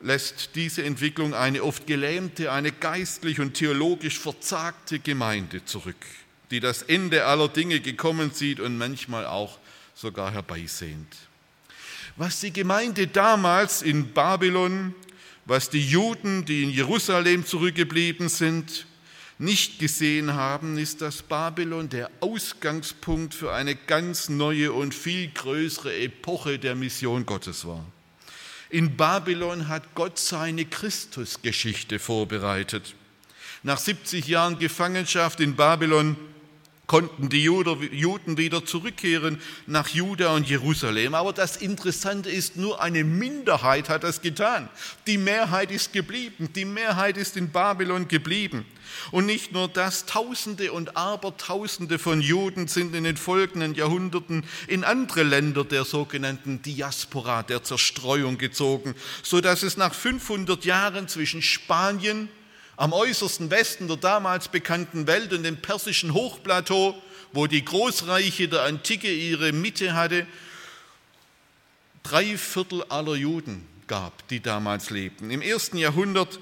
lässt 0.00 0.52
diese 0.54 0.82
Entwicklung 0.82 1.34
eine 1.34 1.62
oft 1.62 1.86
gelähmte, 1.86 2.50
eine 2.50 2.72
geistlich 2.72 3.40
und 3.40 3.52
theologisch 3.52 4.18
verzagte 4.18 5.00
Gemeinde 5.00 5.66
zurück, 5.66 6.06
die 6.50 6.60
das 6.60 6.80
Ende 6.80 7.26
aller 7.26 7.48
Dinge 7.48 7.80
gekommen 7.80 8.30
sieht 8.32 8.58
und 8.58 8.78
manchmal 8.78 9.26
auch 9.26 9.58
sogar 9.94 10.32
herbeisehnt 10.32 11.29
was 12.20 12.40
die 12.40 12.52
Gemeinde 12.52 13.06
damals 13.06 13.80
in 13.80 14.12
Babylon, 14.12 14.94
was 15.46 15.70
die 15.70 15.80
Juden, 15.80 16.44
die 16.44 16.64
in 16.64 16.68
Jerusalem 16.68 17.46
zurückgeblieben 17.46 18.28
sind, 18.28 18.84
nicht 19.38 19.78
gesehen 19.78 20.34
haben, 20.34 20.76
ist, 20.76 21.00
dass 21.00 21.22
Babylon 21.22 21.88
der 21.88 22.10
Ausgangspunkt 22.20 23.32
für 23.32 23.54
eine 23.54 23.74
ganz 23.74 24.28
neue 24.28 24.74
und 24.74 24.94
viel 24.94 25.30
größere 25.30 25.96
Epoche 25.96 26.58
der 26.58 26.74
Mission 26.74 27.24
Gottes 27.24 27.64
war. 27.64 27.86
In 28.68 28.98
Babylon 28.98 29.68
hat 29.68 29.94
Gott 29.94 30.18
seine 30.18 30.66
Christusgeschichte 30.66 31.98
vorbereitet. 31.98 32.94
Nach 33.62 33.78
70 33.78 34.28
Jahren 34.28 34.58
Gefangenschaft 34.58 35.40
in 35.40 35.56
Babylon 35.56 36.18
konnten 36.90 37.28
die 37.28 37.44
Juden 37.44 38.36
wieder 38.36 38.64
zurückkehren 38.64 39.40
nach 39.68 39.86
Juda 39.90 40.34
und 40.34 40.48
Jerusalem. 40.48 41.14
Aber 41.14 41.32
das 41.32 41.56
Interessante 41.56 42.28
ist, 42.28 42.56
nur 42.56 42.82
eine 42.82 43.04
Minderheit 43.04 43.88
hat 43.88 44.02
das 44.02 44.22
getan. 44.22 44.68
Die 45.06 45.16
Mehrheit 45.16 45.70
ist 45.70 45.92
geblieben. 45.92 46.48
Die 46.52 46.64
Mehrheit 46.64 47.16
ist 47.16 47.36
in 47.36 47.52
Babylon 47.52 48.08
geblieben. 48.08 48.66
Und 49.12 49.26
nicht 49.26 49.52
nur 49.52 49.68
das, 49.68 50.04
Tausende 50.06 50.72
und 50.72 50.96
Abertausende 50.96 52.00
von 52.00 52.20
Juden 52.20 52.66
sind 52.66 52.92
in 52.96 53.04
den 53.04 53.16
folgenden 53.16 53.74
Jahrhunderten 53.76 54.44
in 54.66 54.82
andere 54.82 55.22
Länder 55.22 55.62
der 55.62 55.84
sogenannten 55.84 56.60
Diaspora, 56.60 57.44
der 57.44 57.62
Zerstreuung 57.62 58.36
gezogen, 58.36 58.96
sodass 59.22 59.62
es 59.62 59.76
nach 59.76 59.94
500 59.94 60.64
Jahren 60.64 61.06
zwischen 61.06 61.40
Spanien 61.40 62.28
am 62.80 62.94
äußersten 62.94 63.50
Westen 63.50 63.88
der 63.88 63.98
damals 63.98 64.48
bekannten 64.48 65.06
Welt 65.06 65.34
und 65.34 65.42
dem 65.42 65.58
persischen 65.58 66.14
Hochplateau, 66.14 66.94
wo 67.30 67.46
die 67.46 67.62
Großreiche 67.62 68.48
der 68.48 68.62
Antike 68.62 69.12
ihre 69.12 69.52
Mitte 69.52 69.92
hatte, 69.92 70.26
drei 72.02 72.38
Viertel 72.38 72.82
aller 72.84 73.16
Juden 73.16 73.66
gab, 73.86 74.26
die 74.28 74.40
damals 74.40 74.88
lebten. 74.88 75.30
Im 75.30 75.42
ersten 75.42 75.76
Jahrhundert, 75.76 76.40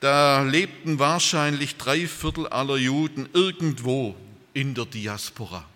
da 0.00 0.44
lebten 0.44 0.98
wahrscheinlich 0.98 1.76
drei 1.76 2.06
Viertel 2.08 2.46
aller 2.46 2.78
Juden 2.78 3.28
irgendwo 3.34 4.16
in 4.54 4.74
der 4.74 4.86
Diaspora. 4.86 5.66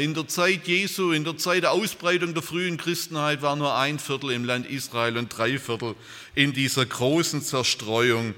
In 0.00 0.14
der 0.14 0.26
Zeit 0.26 0.66
Jesu, 0.66 1.12
in 1.12 1.22
der 1.22 1.36
Zeit 1.36 1.62
der 1.62 1.70
Ausbreitung 1.70 2.34
der 2.34 2.42
frühen 2.42 2.76
Christenheit 2.76 3.40
war 3.40 3.54
nur 3.54 3.76
ein 3.76 4.00
Viertel 4.00 4.32
im 4.32 4.44
Land 4.44 4.68
Israel 4.68 5.16
und 5.16 5.28
drei 5.28 5.60
Viertel 5.60 5.94
in 6.34 6.52
dieser 6.52 6.84
großen 6.84 7.40
Zerstreuung 7.40 8.34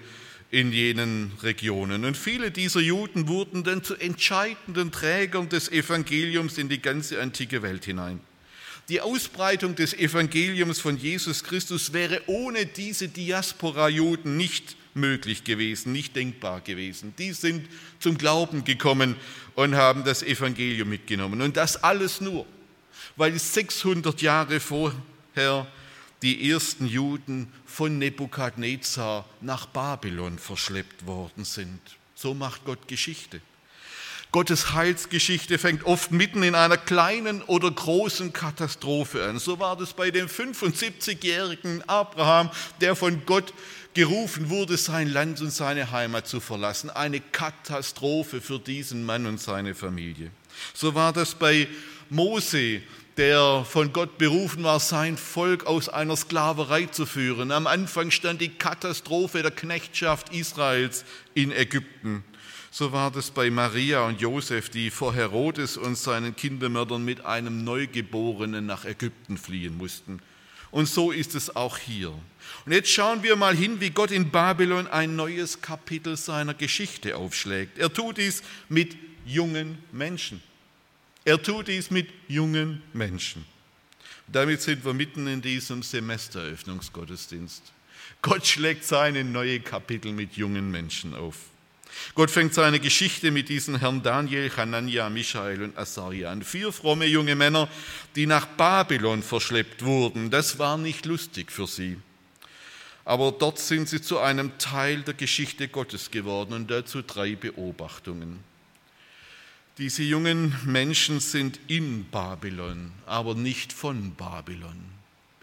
in 0.53 0.71
jenen 0.71 1.33
Regionen. 1.43 2.05
Und 2.05 2.17
viele 2.17 2.51
dieser 2.51 2.81
Juden 2.81 3.27
wurden 3.27 3.65
dann 3.65 3.83
zu 3.83 3.97
entscheidenden 3.97 4.93
Trägern 4.93 5.49
des 5.49 5.73
Evangeliums 5.73 6.59
in 6.59 6.69
die 6.69 6.81
ganze 6.81 7.21
antike 7.21 7.63
Welt 7.63 7.87
hinein. 7.87 8.21
Die 8.91 9.01
Ausbreitung 9.01 9.75
des 9.75 9.95
Evangeliums 9.95 10.79
von 10.79 10.99
Jesus 10.99 11.43
Christus 11.43 11.95
wäre 11.95 12.21
ohne 12.27 12.67
diese 12.67 13.09
Diaspora-Juden 13.09 14.37
nicht 14.37 14.77
möglich 14.93 15.45
gewesen, 15.45 15.93
nicht 15.93 16.17
denkbar 16.17 16.61
gewesen. 16.61 17.15
Die 17.17 17.33
sind 17.33 17.67
zum 17.99 18.19
Glauben 18.19 18.65
gekommen 18.65 19.17
und 19.55 19.75
haben 19.75 20.05
das 20.05 20.23
Evangelium 20.23 20.91
mitgenommen. 20.91 21.41
Und 21.41 21.57
das 21.57 21.83
alles 21.83 22.21
nur, 22.21 22.45
weil 23.17 23.39
600 23.39 24.21
Jahre 24.21 24.61
vorher 24.61 25.67
die 26.23 26.51
ersten 26.51 26.87
Juden 26.87 27.53
von 27.67 27.99
Nebukadnezar 27.99 29.25
nach 29.41 29.67
Babylon 29.67 30.39
verschleppt 30.39 31.07
worden 31.07 31.45
sind. 31.45 31.81
So 32.15 32.35
macht 32.35 32.65
Gott 32.65 32.87
Geschichte. 32.89 33.41
Gottes 34.31 34.73
Heilsgeschichte 34.73 35.59
fängt 35.59 35.85
oft 35.85 36.11
mitten 36.11 36.43
in 36.43 36.55
einer 36.55 36.79
kleinen 36.79 37.43
oder 37.43 37.71
großen 37.71 38.33
Katastrophe 38.33 39.25
an. 39.25 39.39
So 39.39 39.59
war 39.59 39.77
das 39.77 39.93
bei 39.93 40.11
dem 40.11 40.27
75-jährigen 40.27 41.87
Abraham, 41.87 42.51
der 42.81 42.97
von 42.97 43.27
Gott 43.27 43.53
gerufen 43.93 44.49
wurde, 44.49 44.79
sein 44.79 45.09
Land 45.13 45.43
und 45.43 45.51
seine 45.51 45.91
Heimat 45.91 46.27
zu 46.27 46.41
verlassen. 46.41 46.89
Eine 46.89 47.21
Katastrophe 47.21 48.41
für 48.41 48.59
diesen 48.59 49.05
Mann 49.05 49.27
und 49.27 49.39
seine 49.39 49.75
Familie. 49.75 50.31
So 50.73 50.95
war 50.95 51.13
das 51.13 51.35
bei 51.35 51.69
Mose, 52.09 52.81
der 53.17 53.65
von 53.69 53.93
Gott 53.93 54.19
berufen 54.19 54.65
war, 54.65 54.81
sein 54.81 55.17
Volk 55.17 55.67
aus 55.67 55.89
einer 55.89 56.17
Sklaverei 56.17 56.87
zu 56.87 57.07
führen. 57.07 57.51
Am 57.51 57.67
Anfang 57.67 58.11
stand 58.11 58.41
die 58.41 58.49
Katastrophe 58.49 59.43
der 59.43 59.51
Knechtschaft 59.51 60.35
Israels 60.35 61.05
in 61.35 61.53
Ägypten. 61.53 62.25
So 62.71 62.93
war 62.93 63.11
das 63.11 63.31
bei 63.31 63.51
Maria 63.51 64.07
und 64.07 64.23
Josef, 64.23 64.71
die 64.71 64.91
vor 64.91 65.15
Herodes 65.15 65.77
und 65.77 65.99
seinen 65.99 66.35
Kindermördern 66.35 67.05
mit 67.05 67.25
einem 67.27 67.65
Neugeborenen 67.65 68.65
nach 68.65 68.87
Ägypten 68.87 69.37
fliehen 69.37 69.77
mussten. 69.77 70.21
Und 70.71 70.89
so 70.89 71.11
ist 71.11 71.35
es 71.35 71.55
auch 71.55 71.77
hier. 71.77 72.15
Und 72.65 72.73
jetzt 72.73 72.89
schauen 72.89 73.23
wir 73.23 73.37
mal 73.37 73.55
hin, 73.55 73.81
wie 73.81 73.91
Gott 73.91 74.11
in 74.11 74.31
Babylon 74.31 74.87
ein 74.87 75.17
neues 75.17 75.61
Kapitel 75.61 76.17
seiner 76.17 76.55
Geschichte 76.55 77.15
aufschlägt. 77.17 77.77
Er 77.77 77.93
tut 77.93 78.17
dies 78.17 78.43
mit 78.71 78.97
jungen 79.27 79.77
Menschen. 79.93 80.43
Er 81.25 81.41
tut 81.41 81.69
dies 81.69 81.91
mit 81.91 82.09
jungen 82.29 82.83
Menschen. 82.93 83.45
Damit 84.27 84.63
sind 84.63 84.85
wir 84.85 84.93
mitten 84.93 85.27
in 85.27 85.41
diesem 85.41 85.83
Semesteröffnungsgottesdienst. 85.83 87.73
Gott 88.23 88.47
schlägt 88.47 88.85
seine 88.85 89.23
neue 89.25 89.61
Kapitel 89.61 90.13
mit 90.13 90.37
jungen 90.37 90.71
Menschen 90.71 91.15
auf. 91.15 91.37
Gott 92.15 92.31
fängt 92.31 92.55
seine 92.55 92.81
Geschichte 92.81 93.31
mit 93.31 93.49
diesen 93.49 93.79
Herrn 93.79 94.03
Daniel, 94.03 94.51
Hanania, 94.57 95.11
Michael 95.11 95.63
und 95.63 95.79
Asaria 95.79 96.31
an. 96.31 96.43
Vier 96.43 96.73
fromme 96.73 97.07
junge 97.07 97.37
Männer, 97.37 97.69
die 98.17 98.27
nach 98.27 98.47
Babylon 98.47 99.23
verschleppt 99.23 99.85
wurden. 99.85 100.31
Das 100.31 100.59
war 100.59 100.79
nicht 100.79 101.05
lustig 101.07 101.53
für 101.53 101.67
sie. 101.67 101.99
Aber 103.05 103.33
dort 103.33 103.59
sind 103.59 103.89
sie 103.89 104.01
zu 104.01 104.19
einem 104.19 104.59
Teil 104.59 105.03
der 105.03 105.15
Geschichte 105.15 105.69
Gottes 105.69 106.11
geworden 106.11 106.55
und 106.55 106.71
dazu 106.71 107.03
drei 107.03 107.35
Beobachtungen. 107.35 108.52
Diese 109.79 110.03
jungen 110.03 110.55
Menschen 110.67 111.19
sind 111.21 111.59
in 111.67 112.05
Babylon, 112.11 112.93
aber 113.07 113.35
nicht 113.35 113.73
von 113.73 114.15
Babylon. 114.15 114.77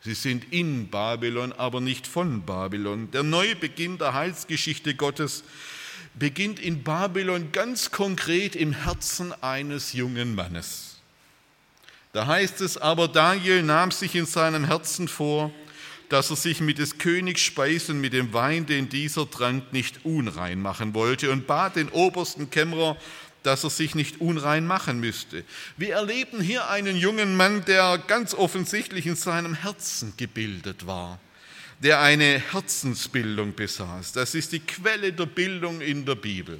Sie 0.04 0.14
sind 0.14 0.54
in 0.54 0.88
Babylon, 0.90 1.52
aber 1.52 1.82
nicht 1.82 2.06
von 2.06 2.44
Babylon. 2.44 3.10
Der 3.12 3.24
Neubeginn 3.24 3.98
der 3.98 4.14
Heilsgeschichte 4.14 4.94
Gottes 4.94 5.44
beginnt 6.14 6.60
in 6.60 6.84
Babylon 6.84 7.52
ganz 7.52 7.90
konkret 7.90 8.56
im 8.56 8.72
Herzen 8.72 9.34
eines 9.42 9.94
jungen 9.94 10.36
Mannes. 10.36 10.98
Da 12.14 12.28
heißt 12.28 12.62
es 12.62 12.78
aber, 12.78 13.08
Daniel 13.08 13.64
nahm 13.64 13.90
sich 13.90 14.14
in 14.14 14.28
seinem 14.28 14.66
Herzen 14.66 15.08
vor, 15.08 15.52
dass 16.10 16.30
er 16.30 16.36
sich 16.36 16.60
mit 16.60 16.78
des 16.78 16.98
Königs 16.98 17.42
Speisen, 17.42 18.02
mit 18.02 18.14
dem 18.14 18.34
Wein, 18.34 18.66
den 18.66 18.90
dieser 18.90 19.30
trank, 19.30 19.74
nicht 19.74 20.06
unrein 20.06 20.62
machen 20.62 20.94
wollte 20.94 21.32
und 21.32 21.48
bat 21.48 21.76
den 21.76 21.90
obersten 21.90 22.50
Kämmerer, 22.50 22.98
dass 23.44 23.64
er 23.64 23.70
sich 23.70 23.96
nicht 23.96 24.22
unrein 24.22 24.66
machen 24.66 25.00
müsste. 25.00 25.44
Wir 25.78 25.96
erleben 25.96 26.42
hier 26.42 26.70
einen 26.70 26.96
jungen 26.96 27.36
Mann, 27.36 27.64
der 27.66 27.98
ganz 27.98 28.34
offensichtlich 28.34 29.06
in 29.06 29.16
seinem 29.16 29.54
Herzen 29.54 30.14
gebildet 30.18 30.86
war, 30.86 31.20
der 31.82 32.02
eine 32.02 32.40
Herzensbildung 32.52 33.56
besaß. 33.56 34.12
Das 34.14 34.36
ist 34.36 34.52
die 34.52 34.60
Quelle 34.60 35.14
der 35.14 35.26
Bildung 35.26 35.82
in 35.82 36.06
der 36.06 36.16
Bibel. 36.16 36.60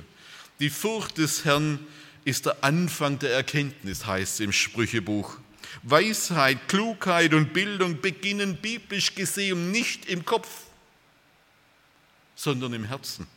Die 0.60 0.70
Furcht 0.70 1.18
des 1.18 1.46
Herrn 1.46 1.80
ist 2.26 2.46
der 2.46 2.64
Anfang 2.64 3.20
der 3.20 3.34
Erkenntnis, 3.34 4.06
heißt 4.06 4.36
es 4.36 4.40
im 4.40 4.52
Sprüchebuch. 4.52 5.38
Weisheit, 5.84 6.68
Klugheit 6.68 7.34
und 7.34 7.54
Bildung 7.54 8.02
beginnen 8.02 8.58
biblisch 8.58 9.16
gesehen 9.16 9.72
nicht 9.72 10.06
im 10.06 10.26
Kopf, 10.26 10.50
sondern 12.36 12.74
im 12.74 12.86
Herzen. 12.86 13.28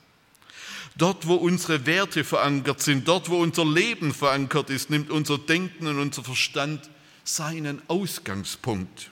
Dort, 0.97 1.27
wo 1.27 1.35
unsere 1.35 1.87
Werte 1.87 2.23
verankert 2.23 2.83
sind, 2.83 3.09
dort, 3.09 3.31
wo 3.31 3.39
unser 3.39 3.65
Leben 3.65 4.13
verankert 4.13 4.71
ist, 4.71 4.91
nimmt 4.91 5.11
unser 5.11 5.39
Denken 5.39 5.87
und 5.87 5.99
unser 5.99 6.23
Verstand 6.23 6.91
seinen 7.25 7.81
Ausgangspunkt. 7.89 9.11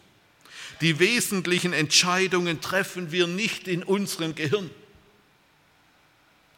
Die 0.80 0.98
wesentlichen 0.98 1.72
Entscheidungen 1.72 2.60
treffen 2.60 3.12
wir 3.12 3.26
nicht 3.26 3.68
in 3.68 3.82
unserem 3.82 4.34
Gehirn. 4.34 4.70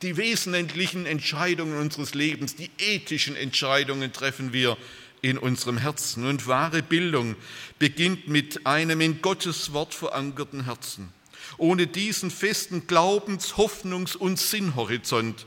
Die 0.03 0.17
wesentlichen 0.17 1.07
Entscheidungen 1.07 1.79
unseres 1.79 2.15
Lebens, 2.15 2.57
die 2.57 2.71
ethischen 2.79 3.37
Entscheidungen 3.37 4.13
treffen 4.13 4.53
wir 4.53 4.77
in 5.23 5.39
unserem 5.39 5.79
Herzen. 5.79 6.27
Und 6.27 6.49
wahre 6.49 6.83
Bildung 6.83 7.37
beginnt 7.79 8.27
mit 8.27 8.67
einem 8.67 9.01
in 9.01 9.23
Gottes 9.23 9.73
Wort 9.73 9.95
verankerten 9.95 10.65
Herzen. 10.65 11.13
Ohne 11.59 11.87
diesen 11.87 12.31
festen 12.31 12.87
Glaubens-, 12.87 13.57
Hoffnungs- 13.57 14.17
und 14.17 14.39
Sinnhorizont, 14.39 15.47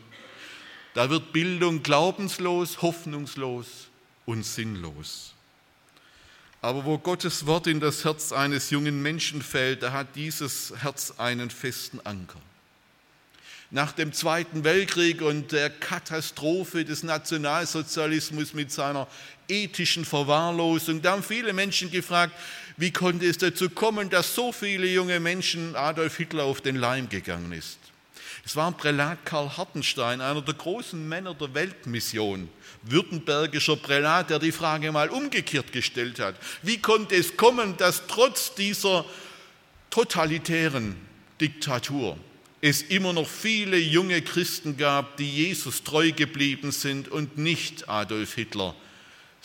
da 0.94 1.10
wird 1.10 1.34
Bildung 1.34 1.84
glaubenslos, 1.84 2.82
hoffnungslos 2.82 3.88
und 4.26 4.44
sinnlos. 4.44 5.34
Aber 6.62 6.86
wo 6.86 6.98
Gottes 6.98 7.46
Wort 7.46 7.68
in 7.68 7.80
das 7.80 8.06
Herz 8.06 8.32
eines 8.32 8.70
jungen 8.70 9.02
Menschen 9.02 9.42
fällt, 9.42 9.84
da 9.84 9.92
hat 9.92 10.16
dieses 10.16 10.74
Herz 10.82 11.14
einen 11.18 11.50
festen 11.50 12.00
Anker 12.04 12.42
nach 13.72 13.92
dem 13.92 14.14
Zweiten 14.14 14.64
Weltkrieg 14.64 15.22
und 15.22 15.52
der 15.52 15.70
Katastrophe 15.70 16.86
des 16.86 17.04
Nationalsozialismus 17.04 18.54
mit 18.54 18.72
seiner 18.72 19.08
ethischen 19.48 20.06
Verwahrlosung. 20.06 21.02
Da 21.02 21.12
haben 21.12 21.24
viele 21.24 21.52
Menschen 21.52 21.92
gefragt, 21.92 22.34
wie 22.78 22.92
konnte 22.92 23.26
es 23.26 23.38
dazu 23.38 23.70
kommen, 23.70 24.10
dass 24.10 24.36
so 24.36 24.52
viele 24.52 24.88
junge 24.88 25.20
Menschen 25.20 25.76
Adolf 25.76 26.18
Hitler 26.18 26.44
auf 26.44 26.62
den 26.62 26.76
Leim 26.76 27.10
gegangen 27.10 27.52
ist. 27.52 27.80
Es 28.46 28.56
war 28.56 28.72
Prälat 28.74 29.26
Karl 29.26 29.58
Hartenstein, 29.58 30.22
einer 30.22 30.42
der 30.42 30.54
großen 30.54 31.08
Männer 31.08 31.34
der 31.34 31.54
Weltmission, 31.54 32.50
württembergischer 32.84 33.76
Prälat, 33.78 34.30
der 34.30 34.40
die 34.40 34.52
Frage 34.52 34.92
mal 34.92 35.10
umgekehrt 35.10 35.72
gestellt 35.72 36.20
hat. 36.20 36.36
Wie 36.62 36.78
konnte 36.78 37.16
es 37.16 37.38
kommen, 37.38 37.76
dass 37.78 38.04
trotz 38.08 38.54
dieser 38.54 39.06
totalitären 39.90 40.96
Diktatur 41.42 42.18
es 42.62 42.84
immer 42.84 43.14
noch 43.14 43.28
viele 43.28 43.78
junge 43.78 44.22
Christen 44.22 44.78
gab, 44.78 45.18
die 45.18 45.30
Jesus 45.30 45.84
treu 45.84 46.12
geblieben 46.12 46.72
sind 46.72 47.08
und 47.08 47.38
nicht 47.38 47.90
Adolf 47.90 48.36
Hitler 48.36 48.76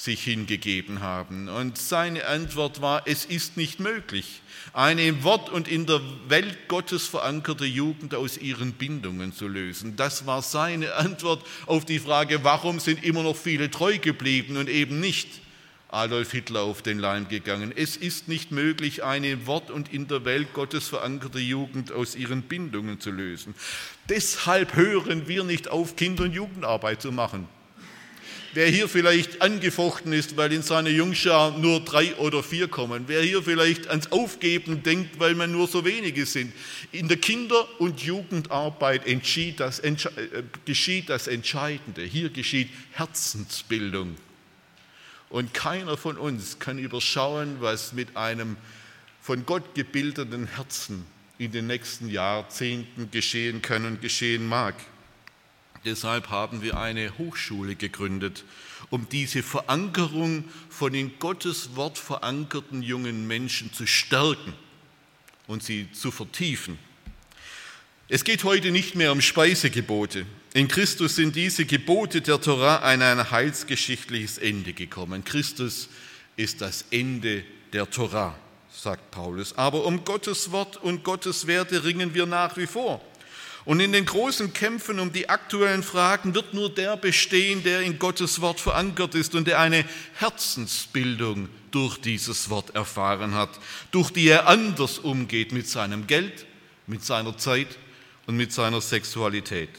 sich 0.00 0.24
hingegeben 0.24 1.00
haben. 1.00 1.48
Und 1.48 1.76
seine 1.76 2.26
Antwort 2.26 2.80
war, 2.80 3.02
es 3.04 3.26
ist 3.26 3.58
nicht 3.58 3.80
möglich, 3.80 4.40
eine 4.72 5.04
im 5.04 5.24
Wort 5.24 5.50
und 5.50 5.68
in 5.68 5.84
der 5.84 6.00
Welt 6.28 6.68
Gottes 6.68 7.06
verankerte 7.06 7.66
Jugend 7.66 8.14
aus 8.14 8.38
ihren 8.38 8.72
Bindungen 8.72 9.34
zu 9.34 9.46
lösen. 9.46 9.96
Das 9.96 10.24
war 10.24 10.40
seine 10.40 10.94
Antwort 10.94 11.44
auf 11.66 11.84
die 11.84 11.98
Frage, 11.98 12.44
warum 12.44 12.80
sind 12.80 13.04
immer 13.04 13.22
noch 13.22 13.36
viele 13.36 13.70
treu 13.70 13.98
geblieben 13.98 14.56
und 14.56 14.70
eben 14.70 15.00
nicht 15.00 15.28
Adolf 15.88 16.32
Hitler 16.32 16.62
auf 16.62 16.80
den 16.80 16.98
Leim 16.98 17.28
gegangen. 17.28 17.70
Es 17.74 17.96
ist 17.96 18.26
nicht 18.26 18.52
möglich, 18.52 19.04
eine 19.04 19.46
Wort 19.46 19.70
und 19.70 19.92
in 19.92 20.08
der 20.08 20.24
Welt 20.24 20.54
Gottes 20.54 20.88
verankerte 20.88 21.40
Jugend 21.40 21.92
aus 21.92 22.14
ihren 22.14 22.42
Bindungen 22.42 23.00
zu 23.00 23.10
lösen. 23.10 23.54
Deshalb 24.08 24.76
hören 24.76 25.28
wir 25.28 25.44
nicht 25.44 25.68
auf, 25.68 25.96
Kinder- 25.96 26.24
und 26.24 26.32
Jugendarbeit 26.32 27.02
zu 27.02 27.12
machen. 27.12 27.48
Wer 28.52 28.66
hier 28.68 28.88
vielleicht 28.88 29.42
angefochten 29.42 30.12
ist, 30.12 30.36
weil 30.36 30.52
in 30.52 30.62
seiner 30.62 30.90
Jungschar 30.90 31.56
nur 31.56 31.84
drei 31.84 32.16
oder 32.16 32.42
vier 32.42 32.66
kommen, 32.66 33.04
wer 33.06 33.22
hier 33.22 33.44
vielleicht 33.44 33.86
ans 33.86 34.10
Aufgeben 34.10 34.82
denkt, 34.82 35.20
weil 35.20 35.36
man 35.36 35.52
nur 35.52 35.68
so 35.68 35.84
wenige 35.84 36.26
sind. 36.26 36.52
In 36.90 37.06
der 37.06 37.18
Kinder- 37.18 37.68
und 37.80 38.02
Jugendarbeit 38.02 39.02
das, 39.56 39.78
äh, 39.78 39.94
geschieht 40.64 41.10
das 41.10 41.28
Entscheidende. 41.28 42.02
Hier 42.02 42.30
geschieht 42.30 42.70
Herzensbildung. 42.92 44.16
Und 45.28 45.54
keiner 45.54 45.96
von 45.96 46.18
uns 46.18 46.58
kann 46.58 46.80
überschauen, 46.80 47.58
was 47.60 47.92
mit 47.92 48.16
einem 48.16 48.56
von 49.22 49.46
Gott 49.46 49.76
gebildeten 49.76 50.48
Herzen 50.48 51.06
in 51.38 51.52
den 51.52 51.68
nächsten 51.68 52.08
Jahrzehnten 52.08 53.12
geschehen 53.12 53.62
kann 53.62 53.86
und 53.86 54.02
geschehen 54.02 54.46
mag. 54.46 54.74
Deshalb 55.84 56.28
haben 56.28 56.60
wir 56.60 56.78
eine 56.78 57.16
Hochschule 57.16 57.74
gegründet, 57.74 58.44
um 58.90 59.08
diese 59.08 59.42
Verankerung 59.42 60.44
von 60.68 60.92
in 60.92 61.18
Gottes 61.18 61.74
Wort 61.74 61.96
verankerten 61.96 62.82
jungen 62.82 63.26
Menschen 63.26 63.72
zu 63.72 63.86
stärken 63.86 64.52
und 65.46 65.62
sie 65.62 65.90
zu 65.92 66.10
vertiefen. 66.10 66.78
Es 68.08 68.24
geht 68.24 68.44
heute 68.44 68.72
nicht 68.72 68.94
mehr 68.94 69.12
um 69.12 69.20
Speisegebote. 69.20 70.26
In 70.52 70.68
Christus 70.68 71.16
sind 71.16 71.36
diese 71.36 71.64
Gebote 71.64 72.20
der 72.20 72.40
Torah 72.40 72.78
an 72.78 73.00
ein 73.00 73.30
heilsgeschichtliches 73.30 74.36
Ende 74.36 74.72
gekommen. 74.72 75.24
Christus 75.24 75.88
ist 76.36 76.60
das 76.60 76.84
Ende 76.90 77.44
der 77.72 77.88
Torah, 77.88 78.36
sagt 78.70 79.12
Paulus. 79.12 79.56
Aber 79.56 79.86
um 79.86 80.04
Gottes 80.04 80.50
Wort 80.50 80.76
und 80.76 81.04
Gottes 81.04 81.46
Werte 81.46 81.84
ringen 81.84 82.12
wir 82.12 82.26
nach 82.26 82.56
wie 82.56 82.66
vor. 82.66 83.00
Und 83.70 83.78
in 83.78 83.92
den 83.92 84.04
großen 84.04 84.52
Kämpfen 84.52 84.98
um 84.98 85.12
die 85.12 85.28
aktuellen 85.28 85.84
Fragen 85.84 86.34
wird 86.34 86.54
nur 86.54 86.74
der 86.74 86.96
bestehen, 86.96 87.62
der 87.62 87.82
in 87.82 88.00
Gottes 88.00 88.40
Wort 88.40 88.58
verankert 88.58 89.14
ist 89.14 89.36
und 89.36 89.46
der 89.46 89.60
eine 89.60 89.84
Herzensbildung 90.14 91.48
durch 91.70 91.96
dieses 91.98 92.50
Wort 92.50 92.74
erfahren 92.74 93.36
hat, 93.36 93.60
durch 93.92 94.10
die 94.10 94.26
er 94.26 94.48
anders 94.48 94.98
umgeht 94.98 95.52
mit 95.52 95.68
seinem 95.68 96.08
Geld, 96.08 96.46
mit 96.88 97.04
seiner 97.04 97.38
Zeit 97.38 97.68
und 98.26 98.36
mit 98.36 98.52
seiner 98.52 98.80
Sexualität. 98.80 99.70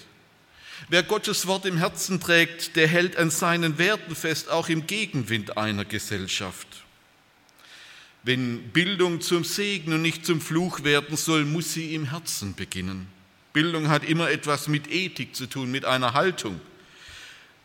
Wer 0.88 1.04
Gottes 1.04 1.46
Wort 1.46 1.66
im 1.66 1.76
Herzen 1.76 2.22
trägt, 2.22 2.78
der 2.78 2.88
hält 2.88 3.18
an 3.18 3.30
seinen 3.30 3.78
Werten 3.78 4.16
fest, 4.16 4.50
auch 4.50 4.70
im 4.70 4.88
Gegenwind 4.88 5.58
einer 5.58 5.84
Gesellschaft. 5.84 6.86
Wenn 8.24 8.70
Bildung 8.70 9.20
zum 9.20 9.44
Segen 9.44 9.92
und 9.92 10.02
nicht 10.02 10.26
zum 10.26 10.40
Fluch 10.40 10.86
werden 10.86 11.18
soll, 11.18 11.44
muss 11.44 11.74
sie 11.74 11.94
im 11.94 12.06
Herzen 12.06 12.56
beginnen. 12.56 13.20
Bildung 13.54 13.90
hat 13.90 14.04
immer 14.04 14.30
etwas 14.30 14.68
mit 14.68 14.92
Ethik 14.92 15.36
zu 15.36 15.48
tun, 15.48 15.72
mit 15.72 15.86
einer 15.86 16.14
Haltung. 16.14 16.60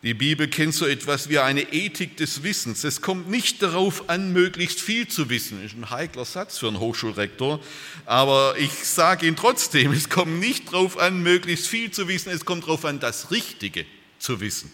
Die 0.03 0.14
Bibel 0.14 0.46
kennt 0.46 0.75
so 0.75 0.87
etwas 0.87 1.29
wie 1.31 1.38
eine 1.38 1.72
Ethik 1.72 2.16
des 2.16 2.42
Wissens. 2.42 2.85
Es 2.85 3.01
kommt 3.01 3.29
nicht 3.29 3.62
darauf 3.62 4.09
an, 4.09 4.33
möglichst 4.33 4.81
viel 4.81 5.09
zu 5.09 5.31
wissen. 5.31 5.61
Das 5.62 5.72
ist 5.72 5.79
ein 5.79 5.90
heikler 5.90 6.25
Satz 6.25 6.59
für 6.59 6.68
einen 6.68 6.79
Hochschulrektor, 6.79 7.61
aber 8.05 8.55
ich 8.59 8.70
sage 8.70 9.27
ihn 9.27 9.37
trotzdem. 9.37 9.92
Es 9.92 10.09
kommt 10.09 10.38
nicht 10.38 10.72
darauf 10.72 10.99
an, 10.99 11.22
möglichst 11.22 11.66
viel 11.66 11.90
zu 11.90 12.07
wissen. 12.09 12.31
Es 12.31 12.44
kommt 12.44 12.64
darauf 12.64 12.85
an, 12.85 13.01
das 13.01 13.31
Richtige 13.31 13.87
zu 14.18 14.40
wissen. 14.40 14.70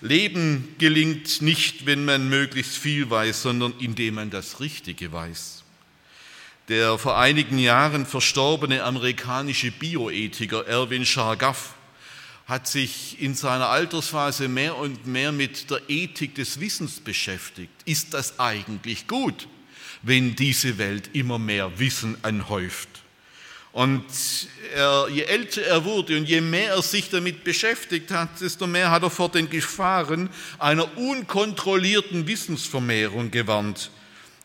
Leben 0.00 0.76
gelingt 0.78 1.42
nicht, 1.42 1.86
wenn 1.86 2.04
man 2.04 2.28
möglichst 2.28 2.76
viel 2.76 3.10
weiß, 3.10 3.42
sondern 3.42 3.74
indem 3.80 4.14
man 4.14 4.30
das 4.30 4.60
Richtige 4.60 5.10
weiß. 5.10 5.57
Der 6.68 6.98
vor 6.98 7.16
einigen 7.16 7.58
Jahren 7.58 8.04
verstorbene 8.04 8.84
amerikanische 8.84 9.70
Bioethiker 9.70 10.66
Erwin 10.66 11.06
Chargaff 11.06 11.74
hat 12.46 12.68
sich 12.68 13.22
in 13.22 13.34
seiner 13.34 13.70
Altersphase 13.70 14.48
mehr 14.48 14.76
und 14.76 15.06
mehr 15.06 15.32
mit 15.32 15.70
der 15.70 15.80
Ethik 15.88 16.34
des 16.34 16.60
Wissens 16.60 17.00
beschäftigt. 17.00 17.72
Ist 17.86 18.12
das 18.12 18.38
eigentlich 18.38 19.06
gut, 19.06 19.48
wenn 20.02 20.36
diese 20.36 20.76
Welt 20.76 21.08
immer 21.14 21.38
mehr 21.38 21.78
Wissen 21.78 22.18
anhäuft? 22.20 22.90
Und 23.72 24.04
er, 24.74 25.08
je 25.10 25.22
älter 25.22 25.62
er 25.62 25.84
wurde 25.86 26.18
und 26.18 26.28
je 26.28 26.42
mehr 26.42 26.74
er 26.74 26.82
sich 26.82 27.08
damit 27.08 27.44
beschäftigt 27.44 28.10
hat, 28.10 28.42
desto 28.42 28.66
mehr 28.66 28.90
hat 28.90 29.04
er 29.04 29.10
vor 29.10 29.30
den 29.30 29.48
Gefahren 29.48 30.28
einer 30.58 30.98
unkontrollierten 30.98 32.26
Wissensvermehrung 32.26 33.30
gewarnt. 33.30 33.90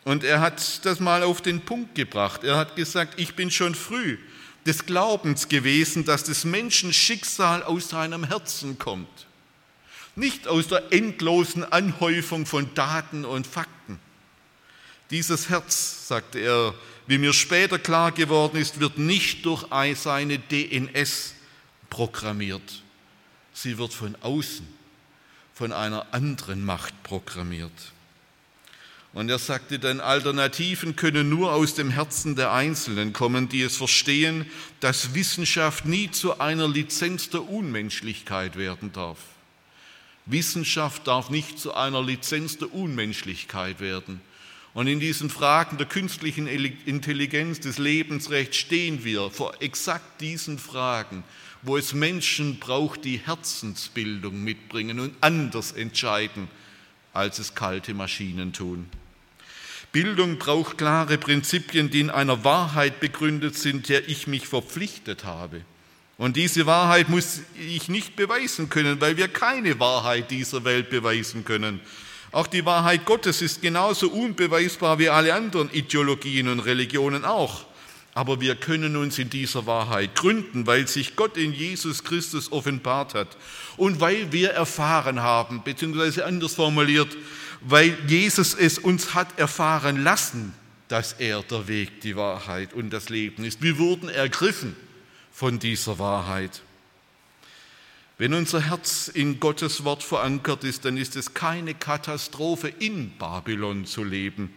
Und 0.05 0.23
er 0.23 0.41
hat 0.41 0.85
das 0.85 0.99
mal 0.99 1.23
auf 1.23 1.41
den 1.41 1.61
Punkt 1.61 1.95
gebracht. 1.95 2.43
Er 2.43 2.57
hat 2.57 2.75
gesagt, 2.75 3.19
ich 3.19 3.35
bin 3.35 3.51
schon 3.51 3.75
früh 3.75 4.17
des 4.65 4.85
Glaubens 4.85 5.49
gewesen, 5.49 6.05
dass 6.05 6.23
des 6.23 6.45
Menschen 6.45 6.93
Schicksal 6.93 7.63
aus 7.63 7.89
seinem 7.89 8.23
Herzen 8.23 8.77
kommt. 8.77 9.27
Nicht 10.15 10.47
aus 10.47 10.67
der 10.67 10.91
endlosen 10.91 11.63
Anhäufung 11.63 12.45
von 12.45 12.73
Daten 12.75 13.25
und 13.25 13.47
Fakten. 13.47 13.99
Dieses 15.09 15.49
Herz, 15.49 16.07
sagte 16.07 16.39
er, 16.39 16.73
wie 17.07 17.17
mir 17.17 17.33
später 17.33 17.79
klar 17.79 18.11
geworden 18.11 18.57
ist, 18.57 18.79
wird 18.79 18.97
nicht 18.97 19.45
durch 19.45 19.65
seine 19.95 20.39
DNS 20.39 21.33
programmiert. 21.89 22.83
Sie 23.53 23.77
wird 23.77 23.93
von 23.93 24.15
außen, 24.21 24.67
von 25.53 25.73
einer 25.73 26.05
anderen 26.11 26.63
Macht 26.63 27.03
programmiert. 27.03 27.71
Und 29.13 29.29
er 29.29 29.37
sagte 29.37 29.77
dann, 29.77 29.99
Alternativen 29.99 30.95
können 30.95 31.29
nur 31.29 31.53
aus 31.53 31.75
dem 31.75 31.91
Herzen 31.91 32.35
der 32.35 32.51
Einzelnen 32.51 33.13
kommen, 33.13 33.47
die 33.47 33.61
es 33.61 33.77
verstehen, 33.77 34.47
dass 34.79 35.13
Wissenschaft 35.13 35.85
nie 35.85 36.09
zu 36.09 36.39
einer 36.39 36.67
Lizenz 36.67 37.29
der 37.29 37.47
Unmenschlichkeit 37.47 38.57
werden 38.57 38.91
darf. 38.91 39.19
Wissenschaft 40.25 41.05
darf 41.07 41.29
nicht 41.29 41.59
zu 41.59 41.75
einer 41.75 42.01
Lizenz 42.01 42.57
der 42.57 42.73
Unmenschlichkeit 42.73 43.79
werden. 43.79 44.19
Und 44.73 44.87
in 44.87 44.99
diesen 44.99 45.29
Fragen 45.29 45.77
der 45.77 45.85
künstlichen 45.85 46.47
Intelligenz, 46.47 47.59
des 47.59 47.77
Lebensrechts 47.77 48.57
stehen 48.57 49.03
wir 49.03 49.29
vor 49.29 49.61
exakt 49.61 50.21
diesen 50.21 50.57
Fragen, 50.57 51.23
wo 51.61 51.77
es 51.77 51.93
Menschen 51.93 52.57
braucht, 52.57 53.05
die 53.05 53.19
Herzensbildung 53.23 54.43
mitbringen 54.43 54.99
und 54.99 55.13
anders 55.21 55.71
entscheiden, 55.71 56.47
als 57.13 57.37
es 57.37 57.53
kalte 57.53 57.93
Maschinen 57.93 58.53
tun. 58.53 58.89
Bildung 59.93 60.39
braucht 60.39 60.79
klare 60.79 61.19
Prinzipien, 61.19 61.91
die 61.91 61.99
in 61.99 62.09
einer 62.09 62.43
Wahrheit 62.43 62.99
begründet 62.99 63.55
sind, 63.55 63.89
der 63.89 64.09
ich 64.09 64.25
mich 64.25 64.47
verpflichtet 64.47 65.23
habe. 65.23 65.61
Und 66.17 66.35
diese 66.35 66.65
Wahrheit 66.65 67.09
muss 67.09 67.41
ich 67.59 67.89
nicht 67.89 68.15
beweisen 68.15 68.69
können, 68.69 68.99
weil 69.01 69.17
wir 69.17 69.27
keine 69.27 69.79
Wahrheit 69.79 70.31
dieser 70.31 70.63
Welt 70.63 70.89
beweisen 70.89 71.45
können. 71.45 71.79
Auch 72.31 72.47
die 72.47 72.65
Wahrheit 72.65 73.05
Gottes 73.05 73.43
ist 73.43 73.61
genauso 73.61 74.09
unbeweisbar 74.09 74.97
wie 74.97 75.09
alle 75.09 75.35
anderen 75.35 75.69
Ideologien 75.71 76.47
und 76.47 76.61
Religionen 76.61 77.23
auch. 77.23 77.65
Aber 78.15 78.41
wir 78.41 78.55
können 78.55 78.95
uns 78.95 79.19
in 79.19 79.29
dieser 79.29 79.67
Wahrheit 79.67 80.15
gründen, 80.15 80.65
weil 80.65 80.87
sich 80.87 81.15
Gott 81.15 81.37
in 81.37 81.53
Jesus 81.53 82.03
Christus 82.03 82.51
offenbart 82.51 83.13
hat 83.13 83.37
und 83.77 83.99
weil 84.01 84.31
wir 84.31 84.49
erfahren 84.51 85.21
haben, 85.21 85.61
beziehungsweise 85.63 86.25
anders 86.25 86.55
formuliert, 86.55 87.15
weil 87.65 87.97
Jesus 88.07 88.53
es 88.53 88.77
uns 88.77 89.13
hat 89.13 89.39
erfahren 89.39 90.03
lassen, 90.03 90.53
dass 90.87 91.13
er 91.13 91.41
der 91.43 91.67
Weg, 91.67 92.01
die 92.01 92.15
Wahrheit 92.15 92.73
und 92.73 92.91
das 92.91 93.09
Leben 93.09 93.45
ist. 93.45 93.61
Wir 93.61 93.77
wurden 93.77 94.09
ergriffen 94.09 94.75
von 95.31 95.59
dieser 95.59 95.97
Wahrheit. 95.97 96.61
Wenn 98.17 98.33
unser 98.33 98.61
Herz 98.61 99.07
in 99.07 99.39
Gottes 99.39 99.83
Wort 99.83 100.03
verankert 100.03 100.63
ist, 100.63 100.85
dann 100.85 100.97
ist 100.97 101.15
es 101.15 101.33
keine 101.33 101.73
Katastrophe, 101.73 102.67
in 102.67 103.17
Babylon 103.17 103.85
zu 103.85 104.03
leben, 104.03 104.53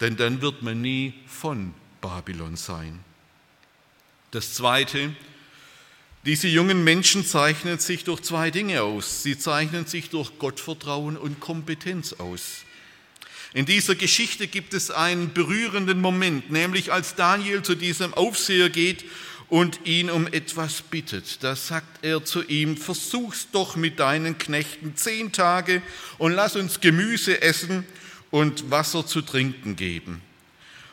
denn 0.00 0.16
dann 0.16 0.42
wird 0.42 0.62
man 0.62 0.80
nie 0.80 1.14
von 1.26 1.72
Babylon 2.00 2.56
sein. 2.56 2.98
Das 4.32 4.54
Zweite, 4.54 5.14
diese 6.24 6.48
jungen 6.48 6.84
Menschen 6.84 7.24
zeichnen 7.24 7.78
sich 7.78 8.04
durch 8.04 8.22
zwei 8.22 8.50
Dinge 8.50 8.82
aus. 8.82 9.22
Sie 9.22 9.38
zeichnen 9.38 9.86
sich 9.86 10.10
durch 10.10 10.38
Gottvertrauen 10.38 11.16
und 11.16 11.40
Kompetenz 11.40 12.14
aus. 12.14 12.64
In 13.54 13.64
dieser 13.64 13.94
Geschichte 13.94 14.46
gibt 14.46 14.74
es 14.74 14.90
einen 14.90 15.32
berührenden 15.32 16.00
Moment, 16.00 16.50
nämlich 16.50 16.92
als 16.92 17.14
Daniel 17.14 17.62
zu 17.62 17.74
diesem 17.74 18.12
Aufseher 18.12 18.68
geht 18.68 19.04
und 19.48 19.80
ihn 19.86 20.10
um 20.10 20.26
etwas 20.26 20.82
bittet. 20.82 21.42
Da 21.42 21.56
sagt 21.56 22.04
er 22.04 22.24
zu 22.24 22.42
ihm, 22.42 22.76
versuch's 22.76 23.48
doch 23.50 23.76
mit 23.76 23.98
deinen 23.98 24.36
Knechten 24.36 24.96
zehn 24.96 25.32
Tage 25.32 25.82
und 26.18 26.32
lass 26.32 26.56
uns 26.56 26.80
Gemüse 26.80 27.40
essen 27.40 27.86
und 28.30 28.70
Wasser 28.70 29.06
zu 29.06 29.22
trinken 29.22 29.76
geben. 29.76 30.20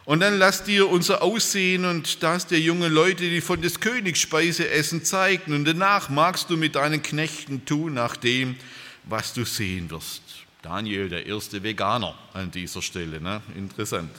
Und 0.05 0.19
dann 0.19 0.37
lass 0.37 0.63
dir 0.63 0.87
unser 0.87 1.23
Aussehen 1.23 1.83
und 1.83 2.21
das 2.21 2.45
der 2.45 2.59
jungen 2.59 2.93
Leute, 2.93 3.23
die 3.23 3.41
von 3.41 3.61
des 3.61 3.79
Königs 3.79 4.19
Speise 4.19 4.69
essen, 4.69 5.03
zeigen. 5.03 5.53
Und 5.53 5.65
danach 5.65 6.09
magst 6.09 6.51
du 6.51 6.57
mit 6.57 6.75
deinen 6.75 7.01
Knechten 7.01 7.65
tun 7.65 7.95
nach 7.95 8.15
dem, 8.15 8.55
was 9.05 9.33
du 9.33 9.45
sehen 9.45 9.89
wirst. 9.89 10.21
Daniel, 10.61 11.09
der 11.09 11.25
erste 11.25 11.63
Veganer 11.63 12.15
an 12.33 12.51
dieser 12.51 12.83
Stelle. 12.83 13.19
Ne? 13.19 13.41
Interessant. 13.55 14.11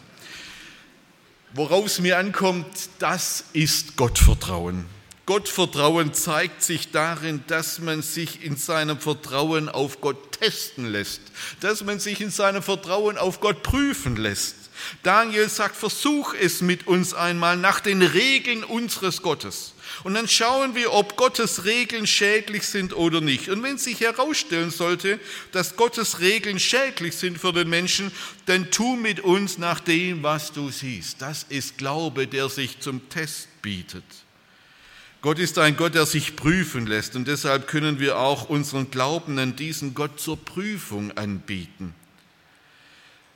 Worauf 1.55 1.87
es 1.87 2.01
mir 2.01 2.19
ankommt, 2.19 2.67
das 2.99 3.45
ist 3.53 3.97
Gottvertrauen. 3.97 4.87
Gottvertrauen 5.27 6.15
zeigt 6.15 6.63
sich 6.63 6.93
darin, 6.93 7.43
dass 7.49 7.81
man 7.81 8.01
sich 8.01 8.45
in 8.45 8.57
seinem 8.57 9.01
Vertrauen 9.01 9.69
auf 9.69 10.01
Gott 10.01 10.39
testen 10.39 10.87
lässt, 10.87 11.21
dass 11.61 11.83
man 11.83 11.99
sich 11.99 12.21
in 12.21 12.31
seinem 12.31 12.63
Vertrauen 12.63 13.19
auf 13.19 13.41
Gott 13.41 13.65
prüfen 13.65 14.15
lässt. 14.15 14.55
Daniel 15.03 15.49
sagt, 15.49 15.75
versuch 15.75 16.35
es 16.35 16.61
mit 16.61 16.87
uns 16.87 17.13
einmal 17.13 17.57
nach 17.57 17.81
den 17.81 18.03
Regeln 18.03 18.63
unseres 18.63 19.21
Gottes. 19.23 19.73
Und 20.05 20.15
dann 20.15 20.29
schauen 20.29 20.77
wir, 20.77 20.93
ob 20.93 21.17
Gottes 21.17 21.65
Regeln 21.65 22.07
schädlich 22.07 22.65
sind 22.65 22.95
oder 22.95 23.21
nicht. 23.21 23.49
Und 23.49 23.63
wenn 23.65 23.79
sich 23.79 24.01
herausstellen 24.01 24.71
sollte, 24.71 25.19
dass 25.51 25.77
Gottes 25.77 26.21
Regeln 26.21 26.61
schädlich 26.61 27.17
sind 27.17 27.39
für 27.39 27.53
den 27.53 27.69
Menschen, 27.69 28.13
dann 28.45 28.71
tu 28.71 28.95
mit 28.95 29.21
uns 29.21 29.59
nach 29.59 29.81
dem, 29.81 30.23
was 30.23 30.53
du 30.53 30.71
siehst. 30.71 31.21
Das 31.21 31.47
ist 31.49 31.79
Glaube, 31.79 32.29
der 32.29 32.49
sich 32.49 32.79
zum 32.79 33.09
Test 33.09 33.49
bietet. 33.63 34.05
Gott 35.23 35.39
ist 35.39 35.59
ein 35.59 35.77
Gott, 35.77 35.95
der 35.95 36.07
sich 36.07 36.37
prüfen 36.37 36.87
lässt 36.87 37.17
und 37.17 37.27
deshalb 37.27 37.67
können 37.67 37.99
wir 37.99 38.19
auch 38.19 38.49
unseren 38.49 38.91
Glauben 38.91 39.39
an 39.39 39.57
diesen 39.57 39.95
Gott 39.95 40.21
zur 40.21 40.37
Prüfung 40.37 41.17
anbieten. 41.17 41.95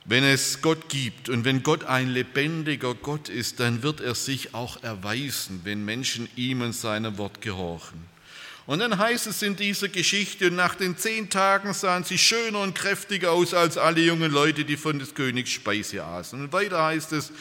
Wenn 0.05 0.23
es 0.23 0.61
Gott 0.61 0.89
gibt 0.89 1.29
und 1.29 1.45
wenn 1.45 1.61
Gott 1.63 1.83
ein 1.83 2.09
lebendiger 2.09 2.95
Gott 2.95 3.29
ist, 3.29 3.59
dann 3.59 3.83
wird 3.83 4.01
er 4.01 4.15
sich 4.15 4.55
auch 4.55 4.81
erweisen, 4.81 5.61
wenn 5.63 5.85
Menschen 5.85 6.27
ihm 6.35 6.61
und 6.61 6.73
seinem 6.73 7.17
Wort 7.17 7.41
gehorchen. 7.41 8.11
Und 8.67 8.79
dann 8.79 8.97
heißt 8.97 9.27
es 9.27 9.41
in 9.41 9.55
dieser 9.55 9.89
Geschichte, 9.89 10.49
nach 10.49 10.75
den 10.75 10.97
zehn 10.97 11.29
Tagen 11.29 11.73
sahen 11.73 12.03
sie 12.03 12.17
schöner 12.17 12.59
und 12.59 12.73
kräftiger 12.73 13.31
aus 13.31 13.53
als 13.53 13.77
alle 13.77 14.01
jungen 14.01 14.31
Leute, 14.31 14.65
die 14.65 14.77
von 14.77 14.97
des 14.97 15.13
Königs 15.13 15.51
Speise 15.51 16.03
aßen. 16.03 16.39
Und 16.39 16.53
weiter 16.53 16.83
heißt 16.83 17.11
es, 17.11 17.31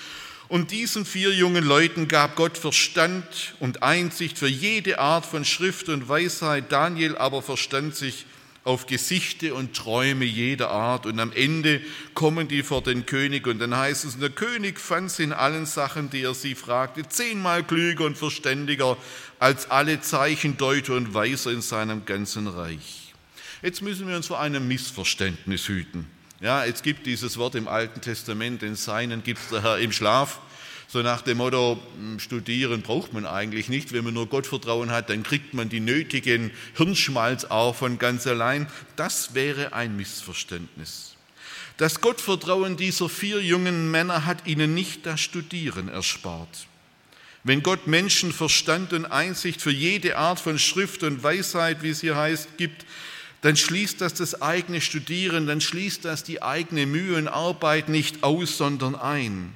und 0.51 0.73
diesen 0.73 1.07
vier 1.07 1.33
jungen 1.33 1.65
Leuten 1.65 2.09
gab 2.09 2.35
Gott 2.35 2.59
Verstand 2.59 3.55
und 3.61 3.85
Einsicht 3.85 4.37
für 4.37 4.49
jede 4.49 4.99
Art 4.99 5.25
von 5.25 5.45
Schrift 5.45 5.89
und 5.89 6.09
Weisheit. 6.09 6.73
Daniel 6.73 7.17
aber 7.17 7.41
verstand 7.41 7.95
sich 7.95 8.27
auf 8.65 8.87
Gesichte 8.87 9.55
und 9.55 9.77
Träume 9.77 10.25
jeder 10.25 10.73
Art. 10.73 11.07
Und 11.07 11.21
am 11.21 11.31
Ende 11.31 11.81
kommen 12.15 12.49
die 12.49 12.65
vor 12.65 12.83
den 12.83 13.07
König 13.07 13.47
und 13.47 13.61
dann 13.61 13.77
heißt 13.77 14.05
es, 14.05 14.19
der 14.19 14.31
König 14.31 14.81
fand 14.81 15.13
sie 15.13 15.23
in 15.23 15.33
allen 15.33 15.67
Sachen, 15.67 16.11
die 16.11 16.23
er 16.23 16.35
sie 16.35 16.57
fragte, 16.57 17.09
zehnmal 17.09 17.63
klüger 17.63 18.05
und 18.05 18.19
verständiger 18.19 18.97
als 19.39 19.71
alle 19.71 20.01
Zeichendeuter 20.01 20.95
und 20.97 21.15
Weiser 21.15 21.53
in 21.53 21.63
seinem 21.63 22.07
ganzen 22.07 22.49
Reich. 22.49 23.15
Jetzt 23.63 23.83
müssen 23.83 24.09
wir 24.09 24.17
uns 24.17 24.27
vor 24.27 24.41
einem 24.41 24.67
Missverständnis 24.67 25.69
hüten. 25.69 26.09
Ja, 26.41 26.65
es 26.65 26.83
gibt 26.83 27.05
dieses 27.05 27.37
Wort 27.37 27.55
im 27.55 27.69
Alten 27.69 28.01
Testament, 28.01 28.63
den 28.63 28.75
Seinen 28.75 29.23
gibt 29.23 29.41
es 29.41 29.49
der 29.51 29.63
Herr 29.63 29.79
im 29.79 29.93
Schlaf. 29.93 30.41
So 30.89 31.03
nach 31.03 31.21
dem 31.21 31.37
Motto, 31.37 31.79
hm, 31.99 32.19
studieren 32.19 32.81
braucht 32.81 33.13
man 33.13 33.27
eigentlich 33.27 33.69
nicht. 33.69 33.93
Wenn 33.93 34.05
man 34.05 34.15
nur 34.15 34.27
Gottvertrauen 34.27 34.91
hat, 34.91 35.11
dann 35.11 35.23
kriegt 35.23 35.53
man 35.53 35.69
die 35.69 35.81
nötigen 35.81 36.51
Hirnschmalz 36.77 37.45
auch 37.45 37.77
von 37.77 37.99
ganz 37.99 38.27
allein. 38.27 38.69
Das 38.97 39.35
wäre 39.35 39.75
ein 39.75 39.97
Missverständnis. 39.97 41.15
Das 41.77 42.01
Gottvertrauen 42.01 42.79
dieser 42.79 43.11
vier 43.11 43.43
jungen 43.43 43.91
Männer 43.91 44.25
hat 44.25 44.47
ihnen 44.47 44.73
nicht 44.73 45.05
das 45.05 45.21
Studieren 45.21 45.89
erspart. 45.89 46.67
Wenn 47.45 47.63
Gott 47.63 47.87
Menschen 47.87 48.33
Verstand 48.33 48.95
und 48.95 49.05
Einsicht 49.05 49.61
für 49.61 49.71
jede 49.71 50.17
Art 50.17 50.41
von 50.41 50.59
Schrift 50.59 51.03
und 51.03 51.23
Weisheit, 51.23 51.83
wie 51.83 51.91
es 51.91 52.01
hier 52.01 52.17
heißt, 52.17 52.57
gibt, 52.57 52.87
dann 53.43 53.57
schließt 53.57 54.01
das 54.01 54.15
das 54.15 54.43
eigene 54.43 54.81
Studieren, 54.81 55.47
dann 55.47 55.61
schließt 55.61 56.05
das 56.05 56.25
die 56.25 56.43
eigene 56.43 56.87
Mühe 56.87 57.17
und 57.17 57.29
Arbeit 57.29 57.89
nicht 57.89 58.23
aus, 58.23 58.59
sondern 58.59 58.95
ein. 58.95 59.53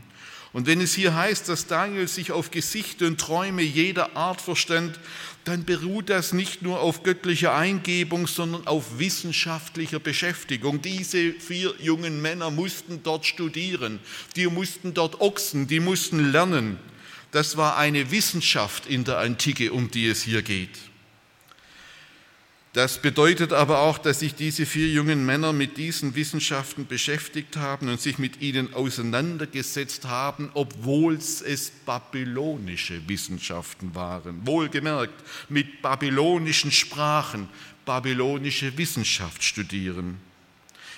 Und 0.55 0.69
wenn 0.69 0.81
es 0.81 0.95
hier 0.95 1.17
heißt, 1.17 1.49
dass 1.49 1.67
Daniel 1.67 2.07
sich 2.07 2.31
auf 2.31 2.53
Gesichter 2.53 3.07
und 3.07 3.21
Träume 3.21 3.63
jeder 3.63 4.17
Art 4.17 4.41
verstand, 4.41 5.01
dann 5.45 5.65
beruht 5.65 6.09
das 6.09 6.33
nicht 6.33 6.63
nur 6.63 6.81
auf 6.81 7.03
göttlicher 7.03 7.55
Eingebung, 7.55 8.29
sondern 8.29 8.67
auf 8.67 8.99
wissenschaftlicher 8.99 9.99
Beschäftigung. 9.99 10.81
Diese 10.81 11.33
vier 11.33 11.75
jungen 11.81 12.23
Männer 12.23 12.53
mussten 12.53 13.03
dort 13.03 13.27
studieren, 13.27 13.99
die 14.37 14.47
mussten 14.47 14.95
dort 14.95 15.21
ochsen, 15.21 15.67
die 15.67 15.81
mussten 15.81 16.31
lernen. 16.31 16.79
Das 17.33 17.57
war 17.57 17.77
eine 17.77 18.13
Wissenschaft 18.13 18.87
in 18.87 19.03
der 19.03 19.19
Antike, 19.19 19.73
um 19.73 19.91
die 19.91 20.07
es 20.07 20.23
hier 20.23 20.43
geht. 20.43 20.79
Das 22.75 23.01
bedeutet 23.01 23.53
aber 23.53 23.79
auch, 23.83 23.99
dass 23.99 24.19
sich 24.19 24.35
diese 24.35 24.67
vier 24.67 24.89
jungen 24.89 25.25
Männer 25.25 25.53
mit 25.53 25.77
diesen 25.77 26.17
Wissenschaften 26.17 26.89
beschäftigt 26.89 27.57
haben 27.57 27.89
und 27.89 28.01
sich 28.01 28.19
mit 28.19 28.43
ihnen 28.43 28.75
auseinandergesetzt 28.75 30.07
haben, 30.07 30.51
obwohl 30.55 31.15
es 31.15 31.71
babylonische 31.87 33.09
Wissenschaften 33.09 33.95
waren. 33.95 34.45
Wohlgemerkt, 34.45 35.15
mit 35.49 35.83
babylonischen 35.83 36.73
Sprachen, 36.73 37.49
babylonische 37.87 38.77
Wissenschaft 38.77 39.45
studieren. 39.45 40.17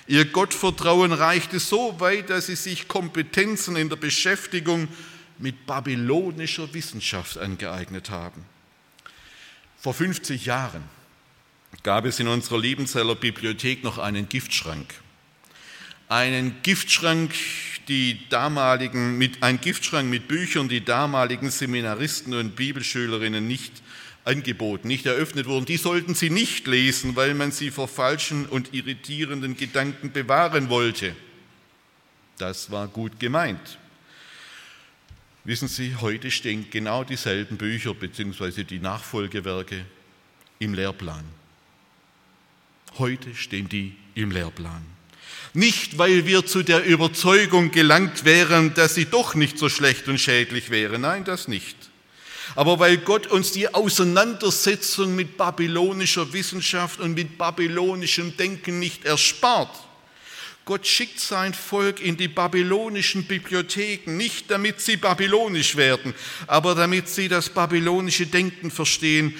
Ihr 0.07 0.25
Gottvertrauen 0.25 1.11
reichte 1.13 1.59
so 1.59 1.99
weit, 1.99 2.31
dass 2.31 2.47
sie 2.47 2.55
sich 2.55 2.87
Kompetenzen 2.87 3.75
in 3.75 3.89
der 3.89 3.97
Beschäftigung 3.97 4.87
mit 5.37 5.67
babylonischer 5.67 6.73
Wissenschaft 6.73 7.37
angeeignet 7.37 8.09
haben. 8.09 8.43
Vor 9.77 9.93
50 9.93 10.47
Jahren 10.47 10.96
gab 11.83 12.05
es 12.05 12.19
in 12.19 12.27
unserer 12.27 12.59
Liebenzeller 12.59 13.15
Bibliothek 13.15 13.83
noch 13.83 13.97
einen 13.97 14.29
Giftschrank. 14.29 14.93
Einen 16.09 16.61
Giftschrank, 16.63 17.33
die 17.87 18.27
damaligen, 18.29 19.17
mit, 19.17 19.43
ein 19.43 19.59
Giftschrank 19.59 20.09
mit 20.09 20.27
Büchern, 20.27 20.69
die 20.69 20.83
damaligen 20.83 21.49
Seminaristen 21.49 22.33
und 22.33 22.55
Bibelschülerinnen 22.55 23.47
nicht 23.47 23.81
angeboten, 24.23 24.87
nicht 24.87 25.05
eröffnet 25.05 25.47
wurden. 25.47 25.65
Die 25.65 25.77
sollten 25.77 26.15
sie 26.15 26.29
nicht 26.29 26.67
lesen, 26.67 27.15
weil 27.15 27.33
man 27.33 27.51
sie 27.51 27.71
vor 27.71 27.87
falschen 27.87 28.45
und 28.45 28.73
irritierenden 28.73 29.55
Gedanken 29.55 30.11
bewahren 30.11 30.69
wollte. 30.69 31.15
Das 32.37 32.69
war 32.69 32.87
gut 32.87 33.19
gemeint. 33.19 33.77
Wissen 35.43 35.69
Sie, 35.69 35.95
heute 35.95 36.29
stehen 36.29 36.67
genau 36.69 37.05
dieselben 37.05 37.57
Bücher 37.57 37.93
bzw. 37.93 38.65
die 38.65 38.79
Nachfolgewerke 38.79 39.85
im 40.59 40.73
Lehrplan. 40.73 41.23
Heute 42.99 43.35
stehen 43.35 43.69
die 43.69 43.95
im 44.15 44.31
Lehrplan. 44.31 44.85
Nicht, 45.53 45.97
weil 45.97 46.25
wir 46.25 46.45
zu 46.45 46.63
der 46.63 46.85
Überzeugung 46.85 47.71
gelangt 47.71 48.25
wären, 48.25 48.73
dass 48.73 48.95
sie 48.95 49.05
doch 49.05 49.35
nicht 49.35 49.57
so 49.57 49.69
schlecht 49.69 50.07
und 50.07 50.19
schädlich 50.19 50.69
wären. 50.69 51.01
Nein, 51.01 51.23
das 51.23 51.47
nicht. 51.47 51.75
Aber 52.55 52.79
weil 52.79 52.97
Gott 52.97 53.27
uns 53.27 53.51
die 53.51 53.73
Auseinandersetzung 53.73 55.15
mit 55.15 55.37
babylonischer 55.37 56.31
Wissenschaft 56.33 56.99
und 56.99 57.13
mit 57.13 57.37
babylonischem 57.37 58.37
Denken 58.37 58.79
nicht 58.79 59.05
erspart. 59.05 59.75
Gott 60.65 60.85
schickt 60.85 61.19
sein 61.19 61.53
Volk 61.53 62.01
in 62.01 62.17
die 62.17 62.27
babylonischen 62.27 63.25
Bibliotheken, 63.25 64.17
nicht 64.17 64.51
damit 64.51 64.81
sie 64.81 64.97
babylonisch 64.97 65.77
werden, 65.77 66.13
aber 66.45 66.75
damit 66.75 67.07
sie 67.07 67.29
das 67.29 67.49
babylonische 67.49 68.27
Denken 68.27 68.69
verstehen 68.69 69.33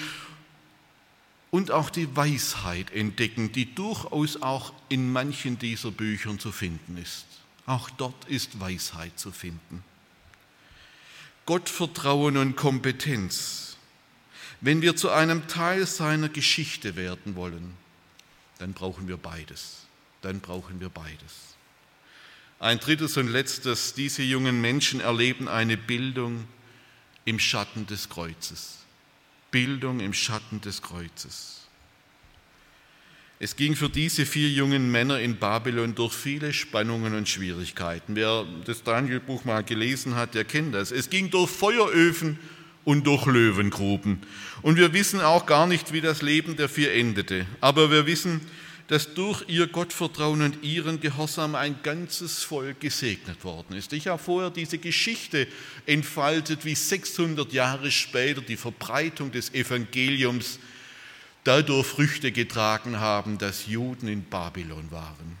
und 1.50 1.70
auch 1.70 1.90
die 1.90 2.14
Weisheit 2.14 2.90
entdecken, 2.90 3.52
die 3.52 3.74
durchaus 3.74 4.42
auch 4.42 4.72
in 4.88 5.10
manchen 5.12 5.58
dieser 5.58 5.90
Büchern 5.90 6.38
zu 6.38 6.52
finden 6.52 6.98
ist. 6.98 7.24
Auch 7.66 7.90
dort 7.90 8.24
ist 8.26 8.60
Weisheit 8.60 9.18
zu 9.18 9.32
finden. 9.32 9.82
Gottvertrauen 11.46 12.36
und 12.36 12.56
Kompetenz. 12.56 13.76
Wenn 14.60 14.82
wir 14.82 14.96
zu 14.96 15.10
einem 15.10 15.46
Teil 15.48 15.86
seiner 15.86 16.28
Geschichte 16.28 16.96
werden 16.96 17.36
wollen, 17.36 17.74
dann 18.58 18.72
brauchen 18.72 19.08
wir 19.08 19.16
beides. 19.16 19.86
Dann 20.20 20.40
brauchen 20.40 20.80
wir 20.80 20.88
beides. 20.88 21.56
Ein 22.60 22.80
drittes 22.80 23.16
und 23.16 23.28
letztes, 23.28 23.94
diese 23.94 24.22
jungen 24.22 24.60
Menschen 24.60 25.00
erleben 25.00 25.48
eine 25.48 25.76
Bildung 25.76 26.46
im 27.24 27.38
Schatten 27.38 27.86
des 27.86 28.08
Kreuzes. 28.08 28.78
Bildung 29.50 30.00
im 30.00 30.12
Schatten 30.12 30.60
des 30.60 30.82
Kreuzes. 30.82 31.58
Es 33.40 33.54
ging 33.54 33.76
für 33.76 33.88
diese 33.88 34.26
vier 34.26 34.48
jungen 34.50 34.90
Männer 34.90 35.20
in 35.20 35.36
Babylon 35.36 35.94
durch 35.94 36.12
viele 36.12 36.52
Spannungen 36.52 37.14
und 37.14 37.28
Schwierigkeiten. 37.28 38.16
Wer 38.16 38.44
das 38.64 38.82
Danielbuch 38.82 39.44
mal 39.44 39.62
gelesen 39.62 40.16
hat, 40.16 40.34
der 40.34 40.44
kennt 40.44 40.74
das. 40.74 40.90
Es 40.90 41.08
ging 41.08 41.30
durch 41.30 41.48
Feueröfen 41.48 42.38
und 42.84 43.06
durch 43.06 43.26
Löwengruben. 43.26 44.22
Und 44.62 44.76
wir 44.76 44.92
wissen 44.92 45.20
auch 45.20 45.46
gar 45.46 45.68
nicht, 45.68 45.92
wie 45.92 46.00
das 46.00 46.20
Leben 46.20 46.56
der 46.56 46.68
vier 46.68 46.92
endete. 46.94 47.46
Aber 47.60 47.92
wir 47.92 48.06
wissen, 48.06 48.40
dass 48.88 49.12
durch 49.12 49.44
ihr 49.48 49.66
Gottvertrauen 49.66 50.40
und 50.40 50.62
ihren 50.64 50.98
Gehorsam 50.98 51.54
ein 51.54 51.76
ganzes 51.82 52.42
Volk 52.42 52.80
gesegnet 52.80 53.44
worden 53.44 53.76
ist. 53.76 53.92
Ich 53.92 54.08
habe 54.08 54.20
vorher 54.20 54.50
diese 54.50 54.78
Geschichte 54.78 55.46
entfaltet, 55.84 56.64
wie 56.64 56.74
600 56.74 57.52
Jahre 57.52 57.90
später 57.90 58.40
die 58.40 58.56
Verbreitung 58.56 59.30
des 59.30 59.52
Evangeliums 59.52 60.58
dadurch 61.44 61.86
Früchte 61.86 62.32
getragen 62.32 62.98
haben, 62.98 63.36
dass 63.36 63.66
Juden 63.66 64.08
in 64.08 64.24
Babylon 64.24 64.90
waren. 64.90 65.36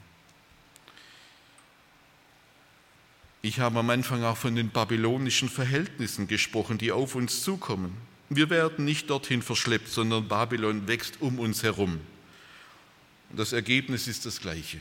Ich 3.40 3.60
habe 3.60 3.78
am 3.78 3.88
Anfang 3.88 4.24
auch 4.24 4.36
von 4.36 4.56
den 4.56 4.68
babylonischen 4.68 5.48
Verhältnissen 5.48 6.28
gesprochen, 6.28 6.76
die 6.76 6.92
auf 6.92 7.14
uns 7.14 7.42
zukommen. 7.42 7.96
Wir 8.28 8.50
werden 8.50 8.84
nicht 8.84 9.08
dorthin 9.08 9.40
verschleppt, 9.40 9.88
sondern 9.88 10.28
Babylon 10.28 10.86
wächst 10.86 11.22
um 11.22 11.38
uns 11.38 11.62
herum. 11.62 12.00
Und 13.30 13.38
das 13.38 13.52
Ergebnis 13.52 14.08
ist 14.08 14.26
das 14.26 14.40
gleiche. 14.40 14.78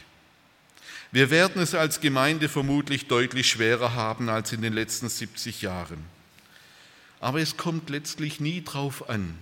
Wir 1.12 1.30
werden 1.30 1.62
es 1.62 1.74
als 1.74 2.02
Gemeinde 2.02 2.50
vermutlich 2.50 3.08
deutlich 3.08 3.48
schwerer 3.48 3.94
haben 3.94 4.30
als 4.30 4.52
in 4.52 4.62
den 4.62 4.74
letzten 4.74 5.08
70 5.08 5.62
Jahren. 5.62 6.04
Aber 7.20 7.40
es 7.40 7.58
kommt 7.58 7.90
letztlich 7.90 8.40
nie 8.40 8.62
darauf 8.62 9.10
an, 9.10 9.36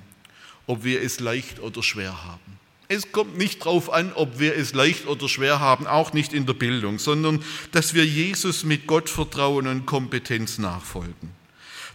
ob 0.67 0.83
wir 0.83 1.01
es 1.01 1.19
leicht 1.19 1.59
oder 1.59 1.81
schwer 1.83 2.23
haben. 2.23 2.59
Es 2.87 3.11
kommt 3.11 3.35
nicht 3.37 3.61
darauf 3.61 3.91
an, 3.91 4.13
ob 4.13 4.39
wir 4.39 4.55
es 4.55 4.73
leicht 4.73 5.07
oder 5.07 5.27
schwer 5.27 5.59
haben, 5.59 5.87
auch 5.87 6.13
nicht 6.13 6.33
in 6.33 6.45
der 6.45 6.53
Bildung, 6.53 6.99
sondern 6.99 7.43
dass 7.71 7.95
wir 7.95 8.05
Jesus 8.05 8.63
mit 8.63 8.85
Gottvertrauen 8.85 9.65
und 9.65 9.87
Kompetenz 9.87 10.59
nachfolgen. 10.59 11.31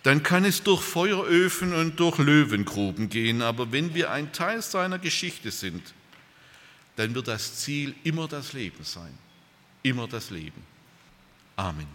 Dann 0.03 0.23
kann 0.23 0.45
es 0.45 0.63
durch 0.65 0.83
Feueröfen 0.83 1.75
und 1.75 2.01
durch 2.01 2.19
Löwengruben 2.19 3.09
gehen, 3.09 3.41
aber 3.41 3.71
wenn 3.71 3.95
wir 3.95 4.11
ein 4.11 4.33
Teil 4.33 4.63
seiner 4.63 4.99
Geschichte 4.99 5.53
sind, 5.53 5.83
dann 6.97 7.15
wird 7.15 7.29
das 7.29 7.57
Ziel 7.57 7.95
immer 8.05 8.29
das 8.29 8.53
Leben 8.53 8.85
sein. 8.85 9.17
Immer 9.83 10.07
das 10.09 10.31
Leben. 10.31 10.63
Amen. 11.57 11.87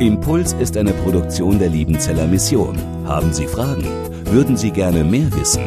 Impuls 0.00 0.54
ist 0.54 0.76
eine 0.76 0.92
Produktion 0.92 1.58
der 1.58 1.68
Liebenzeller 1.68 2.26
Mission. 2.26 2.76
Haben 3.06 3.32
Sie 3.32 3.46
Fragen? 3.46 3.86
Würden 4.26 4.56
Sie 4.56 4.72
gerne 4.72 5.04
mehr 5.04 5.32
wissen? 5.34 5.62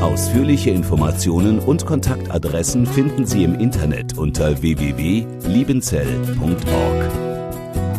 Ausführliche 0.00 0.70
Informationen 0.70 1.58
und 1.58 1.84
Kontaktadressen 1.86 2.86
finden 2.86 3.26
Sie 3.26 3.44
im 3.44 3.54
Internet 3.54 4.16
unter 4.16 4.62
www.liebenzell.org. 4.62 7.27